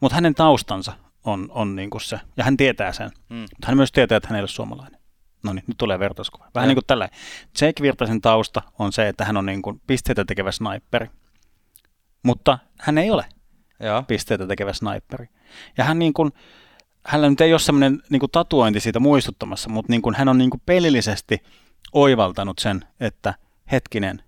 [0.00, 0.92] mutta hänen taustansa
[1.24, 3.10] on, on niin kuin se, ja hän tietää sen.
[3.28, 3.36] Mm.
[3.36, 5.00] Mutta hän myös tietää, että hän ei ole suomalainen.
[5.42, 6.48] No niin, nyt tulee vertauskuva.
[6.54, 6.68] Vähän ja.
[6.68, 7.08] niin kuin tällä.
[7.60, 11.10] Jake Virtasen tausta on se, että hän on niin kuin pisteitä tekevä sniperi.
[12.22, 13.24] Mutta hän ei ole
[13.80, 14.02] Joo.
[14.02, 15.28] pisteitä tekevä sniperi.
[15.78, 16.32] Ja hän niin kuin,
[17.06, 20.38] hänellä nyt ei ole semmoinen niin kuin tatuointi siitä muistuttamassa, mutta niin kuin hän on
[20.38, 21.38] niin kuin pelillisesti
[21.92, 23.34] oivaltanut sen, että
[23.72, 24.22] hetkinen,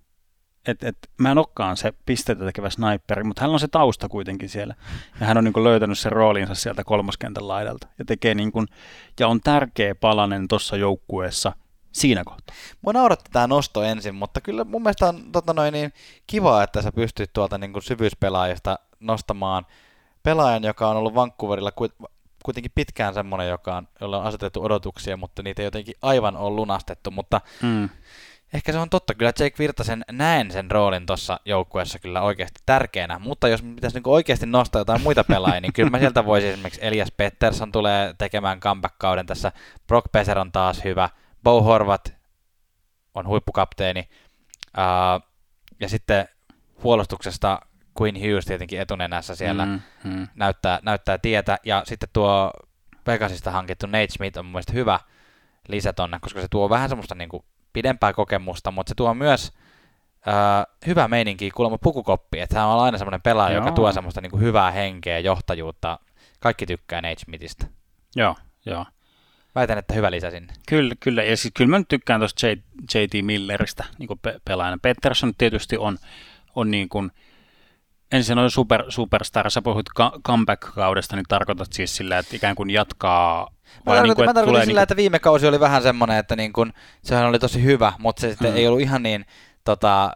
[0.66, 4.49] että et, mä en olekaan se pisteitä tekevä sniperi, mutta hän on se tausta kuitenkin
[4.49, 4.74] siellä.
[5.20, 7.88] Ja hän on niin löytänyt sen roolinsa sieltä kolmoskentän laidalta.
[7.99, 8.66] Ja, tekee niin kuin,
[9.20, 11.53] ja on tärkeä palanen tuossa joukkueessa
[11.92, 12.57] siinä kohtaa.
[12.82, 15.92] Mua nauratti tämä nosto ensin, mutta kyllä mun mielestä on tota noin, niin
[16.26, 19.66] kiva, että sä pystyt tuolta niin kuin syvyyspelaajista nostamaan
[20.22, 21.72] pelaajan, joka on ollut Vancouverilla
[22.44, 26.57] kuitenkin pitkään semmoinen, joka on, jolla on asetettu odotuksia, mutta niitä ei jotenkin aivan ole
[26.57, 27.88] lunastettu, mutta mm
[28.55, 29.14] ehkä se on totta.
[29.14, 34.12] Kyllä Jake Virtasen näen sen roolin tuossa joukkueessa kyllä oikeasti tärkeänä, mutta jos pitäisi niinku
[34.12, 38.61] oikeasti nostaa jotain muita pelaajia, niin kyllä mä sieltä voisin esimerkiksi Elias Pettersson tulee tekemään
[38.61, 39.53] comeback-kauden tässä.
[39.86, 41.11] Brock Peser on taas hyvä.
[41.42, 42.14] Bo Horvat
[43.14, 44.09] on huippukapteeni.
[44.66, 45.28] Uh,
[45.80, 46.28] ja sitten
[46.82, 47.61] puolustuksesta
[48.03, 50.28] Queen Hughes tietenkin etunenässä siellä mm, mm.
[50.34, 51.59] Näyttää, näyttää tietä.
[51.64, 52.53] Ja sitten tuo
[53.05, 55.01] Pegasista hankittu Nate Smith on mun mielestä hyvä
[55.68, 59.53] lisä tonne, koska se tuo vähän semmoista niin kuin pidempää kokemusta, mutta se tuo myös
[60.28, 63.64] äh, hyvä meininki kuulemma pukukoppi, että hän on aina semmoinen pelaaja, Joo.
[63.64, 65.99] joka tuo semmoista niin kuin hyvää henkeä, johtajuutta.
[66.40, 67.66] Kaikki tykkää Nate Smithistä.
[68.16, 68.36] Joo,
[68.66, 68.86] joo.
[69.55, 70.53] Väitän, että hyvä lisä sinne.
[70.68, 71.22] Kyllä, kyllä.
[71.22, 72.47] Ja siis kyllä mä nyt tykkään tuosta
[72.94, 74.78] JT Milleristä niin kuin pe- pelaajana.
[74.82, 75.99] Peterson tietysti on,
[76.55, 77.12] on niin kuin,
[78.13, 79.91] ensin on super, superstar, sä puhut
[80.25, 84.61] comeback-kaudesta, niin tarkoitat siis sillä, että ikään kuin jatkaa Mä tarkoitin, niin kuin, mä tarkoitin
[84.61, 84.83] sillä, niin kuin...
[84.83, 88.31] että viime kausi oli vähän semmoinen, että niin kuin, sehän oli tosi hyvä, mutta se
[88.31, 88.57] sitten mm.
[88.57, 89.27] ei ollut ihan niin
[89.65, 90.13] tota,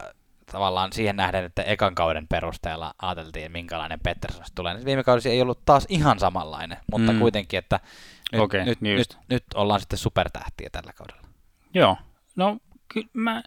[0.51, 4.73] tavallaan siihen nähden, että ekan kauden perusteella ajateltiin, minkälainen Pettersson tulee.
[4.73, 7.19] Niin viime kausi ei ollut taas ihan samanlainen, mutta mm.
[7.19, 7.79] kuitenkin, että
[8.31, 11.21] nyt, okay, nyt, niin nyt, nyt ollaan sitten supertähtiä tällä kaudella.
[11.73, 11.97] Joo,
[12.35, 13.43] no kyllä mä,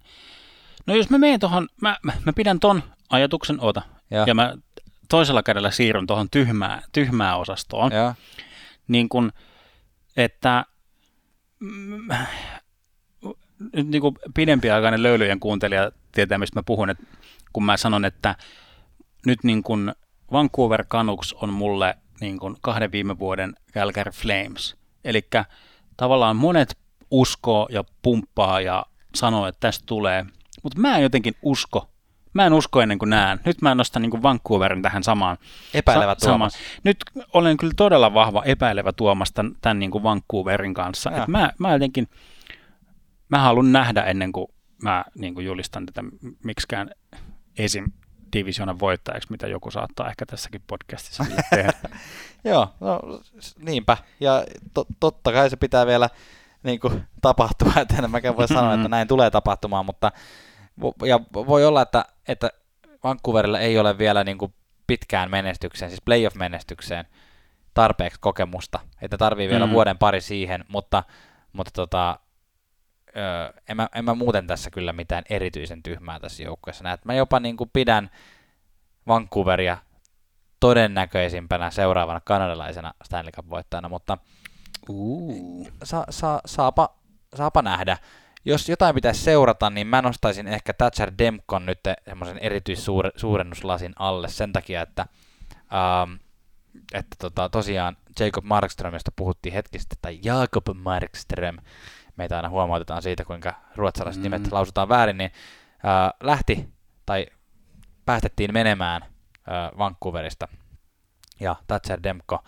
[0.87, 4.55] no jos mä menen tuohon, mä, mä, mä pidän ton ajatuksen, ota, ja, ja mä
[5.09, 8.15] toisella kädellä siirryn tuohon tyhmää, tyhmää osastoon, ja.
[8.89, 9.33] niin kun,
[10.17, 10.65] että
[11.61, 12.09] mm,
[13.73, 17.05] nyt niin kuin pidempiaikainen löylyjen kuuntelija tietää, mistä mä puhun, että
[17.53, 18.35] kun mä sanon, että
[19.27, 19.95] nyt niin kuin
[20.33, 24.77] Vancouver Canucks on mulle niin kuin kahden viime vuoden Calgary Flames.
[25.05, 25.29] Eli
[25.97, 26.79] tavallaan monet
[27.11, 30.27] uskoo ja pumppaa ja sanoo, että tästä tulee,
[30.63, 31.89] mutta mä en jotenkin usko.
[32.35, 33.41] Mä en usko ennen kuin näen.
[33.45, 35.37] Nyt mä nostan niin kuin Vancouverin tähän samaan.
[35.74, 36.53] Epäilevä sa- Tuomas.
[36.53, 36.80] Samaan.
[36.85, 36.97] Nyt
[37.32, 41.11] olen kyllä todella vahva epäilevä Tuomas tämän, tämän niin kuin Vancouverin kanssa.
[41.11, 42.09] Et mä, mä jotenkin,
[43.28, 44.47] mä haluan nähdä ennen kuin
[44.82, 46.03] mä niin kuin julistan tätä
[46.45, 46.91] miksikään
[47.59, 47.93] esim
[48.32, 51.72] divisionan voittajaksi, mitä joku saattaa ehkä tässäkin podcastissa tehdä.
[52.45, 53.01] Joo, no
[53.59, 53.97] niinpä.
[54.20, 56.11] Ja to, totta kai se pitää vielä
[56.62, 60.12] niin kuin, tapahtua, että en mäkään voi sanoa, että näin tulee tapahtumaan, mutta
[61.07, 62.51] ja voi olla, että, että
[63.05, 64.55] Vancouverilla ei ole vielä niin kuin
[64.87, 67.05] pitkään menestykseen, siis playoff-menestykseen
[67.75, 69.72] tarpeeksi kokemusta, että tarvii vielä mm.
[69.72, 71.05] vuoden pari siihen, mutta,
[71.53, 72.18] mutta tota,
[73.16, 76.99] öö, en, mä, en mä muuten tässä kyllä mitään erityisen tyhmää tässä joukkueessa näe.
[77.05, 78.11] Mä jopa niin kuin pidän
[79.07, 79.79] Vancouveria
[80.61, 84.18] todennäköisimpänä seuraavana kanadalaisena Stanley Cup-voittajana, mutta
[84.89, 85.68] uh.
[85.85, 86.95] sa, sa, saapa,
[87.35, 87.99] saapa nähdä.
[88.45, 94.53] Jos jotain pitäisi seurata, niin mä nostaisin ehkä Thatcher Demkon nyt semmoisen erityissuurennuslasin alle sen
[94.53, 95.07] takia, että,
[95.53, 96.13] ähm,
[96.93, 101.57] että tota, tosiaan Jacob Markström, josta puhuttiin hetkistä, tai Jacob Markström,
[102.17, 104.25] meitä aina huomautetaan siitä, kuinka ruotsalaiset mm.
[104.25, 105.31] nimet lausutaan väärin, niin
[105.85, 106.69] äh, lähti
[107.07, 107.27] tai
[108.05, 110.49] päästettiin menemään äh, Vancouverista.
[111.41, 112.45] Ja Thatcher Demko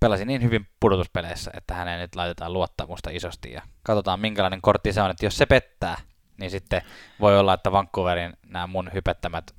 [0.00, 5.02] pelasi niin hyvin pudotuspeleissä, että häneen nyt laitetaan luottamusta isosti ja katsotaan minkälainen kortti se
[5.02, 5.96] on, että jos se pettää,
[6.38, 6.82] niin sitten
[7.20, 9.54] voi olla, että Vancouverin nämä mun hypettämät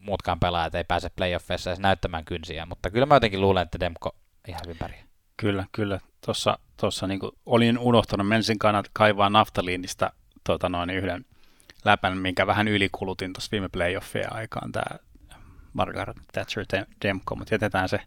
[0.00, 4.16] muutkaan pelaajat ei pääse playoffeissa edes näyttämään kynsiä, mutta kyllä mä jotenkin luulen, että Demko
[4.48, 5.04] ihan hyvin pärjää.
[5.36, 6.00] Kyllä, kyllä.
[6.24, 10.12] Tuossa, tuossa niin olin unohtanut, mensin kannat kaivaa naftaliinista
[10.44, 11.24] tota noin, yhden
[11.84, 14.98] läpän, minkä vähän ylikulutin tuossa viime playoffien aikaan, tämä
[15.72, 16.64] Margaret Thatcher
[17.02, 18.00] Demko, mutta jätetään se,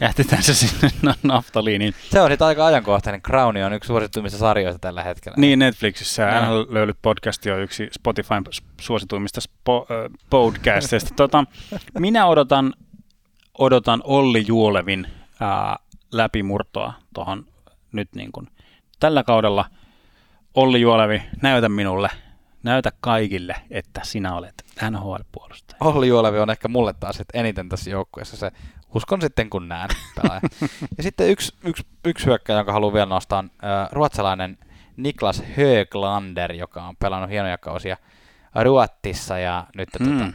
[0.00, 1.94] jätetään se sinne naftaliiniin.
[2.10, 3.22] Se on sitten aika ajankohtainen.
[3.22, 5.36] Crown on yksi suosituimmista sarjoista tällä hetkellä.
[5.38, 6.40] Niin, Netflixissä.
[6.40, 6.66] No.
[6.68, 8.44] löylyt podcast on yksi Spotifyn
[8.80, 11.14] suosituimmista spo, äh, podcasteista.
[11.16, 11.44] tota,
[11.98, 12.74] minä odotan,
[13.58, 15.78] odotan Olli Juolevin äh,
[16.12, 17.46] läpimurtoa tuohon
[17.92, 18.48] nyt niin kuin
[19.00, 19.64] tällä kaudella.
[20.54, 22.08] Olli Juolevi, näytä minulle,
[22.62, 25.76] näytä kaikille, että sinä olet NHL-puolustaja.
[25.80, 28.52] Olli Juolevi on ehkä mulle taas eniten tässä joukkueessa se
[28.94, 30.40] uskon sitten kun näen pelaaja.
[30.96, 34.58] ja sitten yksi, yksi, yksi hyökkäjä, jonka haluan vielä nostaa, on äh, ruotsalainen
[34.96, 37.96] Niklas Höglander, joka on pelannut hienoja kausia
[38.62, 40.18] Ruottissa ja nyt mm.
[40.18, 40.32] tota,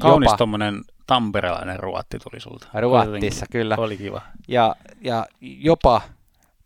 [0.00, 2.68] Kaunis tuommoinen tamperelainen ruotti tuli sulta.
[2.80, 3.76] Ruottissa, kyllä.
[3.78, 4.22] Oli kiva.
[4.48, 6.00] Ja, ja jopa,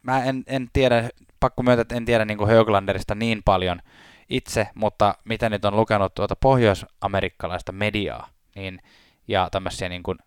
[0.03, 3.81] mä en, en tiedä, pakko myöntää, että en tiedä niin Höglanderista niin paljon
[4.29, 8.83] itse, mutta mitä nyt on lukenut tuota pohjois-amerikkalaista mediaa, niin,
[9.29, 10.19] ja tämmöisiä niin kuin,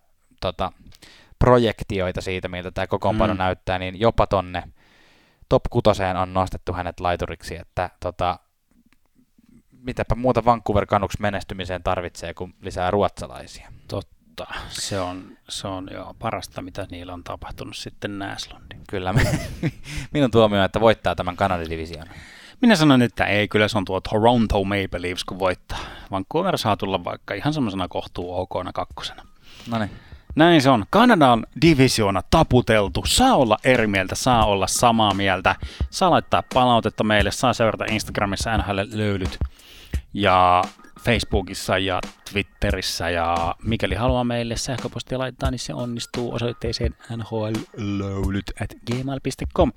[0.41, 0.72] tota,
[1.39, 3.38] projektioita siitä, miltä tämä kokoonpano mm.
[3.38, 4.64] näyttää, niin jopa tonne
[5.50, 8.39] top kutoseen on nostettu hänet laituriksi, että tota,
[9.72, 13.72] mitäpä muuta Vancouver Canucks menestymiseen tarvitsee kuin lisää ruotsalaisia.
[13.88, 18.76] Totta, se on, se on jo parasta, mitä niillä on tapahtunut sitten Näslondi.
[18.89, 19.14] Kyllä,
[20.14, 22.08] minun tuomio, että voittaa tämän Kanadin division.
[22.62, 25.80] Minä sanoin, että ei, kyllä se on tuo Toronto Maple Leafs, kun voittaa.
[26.12, 29.24] Vancouver saa tulla vaikka ihan semmoisena kohtuu okona kakkosena.
[29.72, 29.91] No niin.
[30.36, 30.86] Näin se on.
[30.89, 33.03] Kanadan divisioona taputeltu.
[33.08, 35.55] Saa olla eri mieltä, saa olla samaa mieltä.
[35.89, 39.38] Saa laittaa palautetta meille, saa seurata Instagramissa NHL löydyt.
[40.14, 40.64] Ja
[40.99, 41.99] Facebookissa ja
[42.32, 49.72] Twitterissä ja mikäli haluaa meille sähköpostia laittaa, niin se onnistuu osoitteeseen nhlöylyt at gmail.com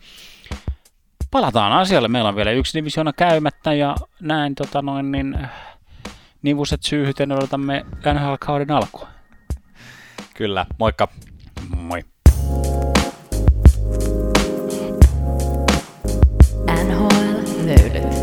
[1.31, 2.09] palataan asialle.
[2.09, 5.51] Meillä on vielä yksi divisiona käymättä ja näin tota noin, niin äh,
[6.43, 9.09] nivuset syyhyten odotamme NHL-kauden alkua.
[10.35, 11.09] Kyllä, moikka.
[11.77, 12.05] Moi.
[16.85, 18.20] NHL-löylyt.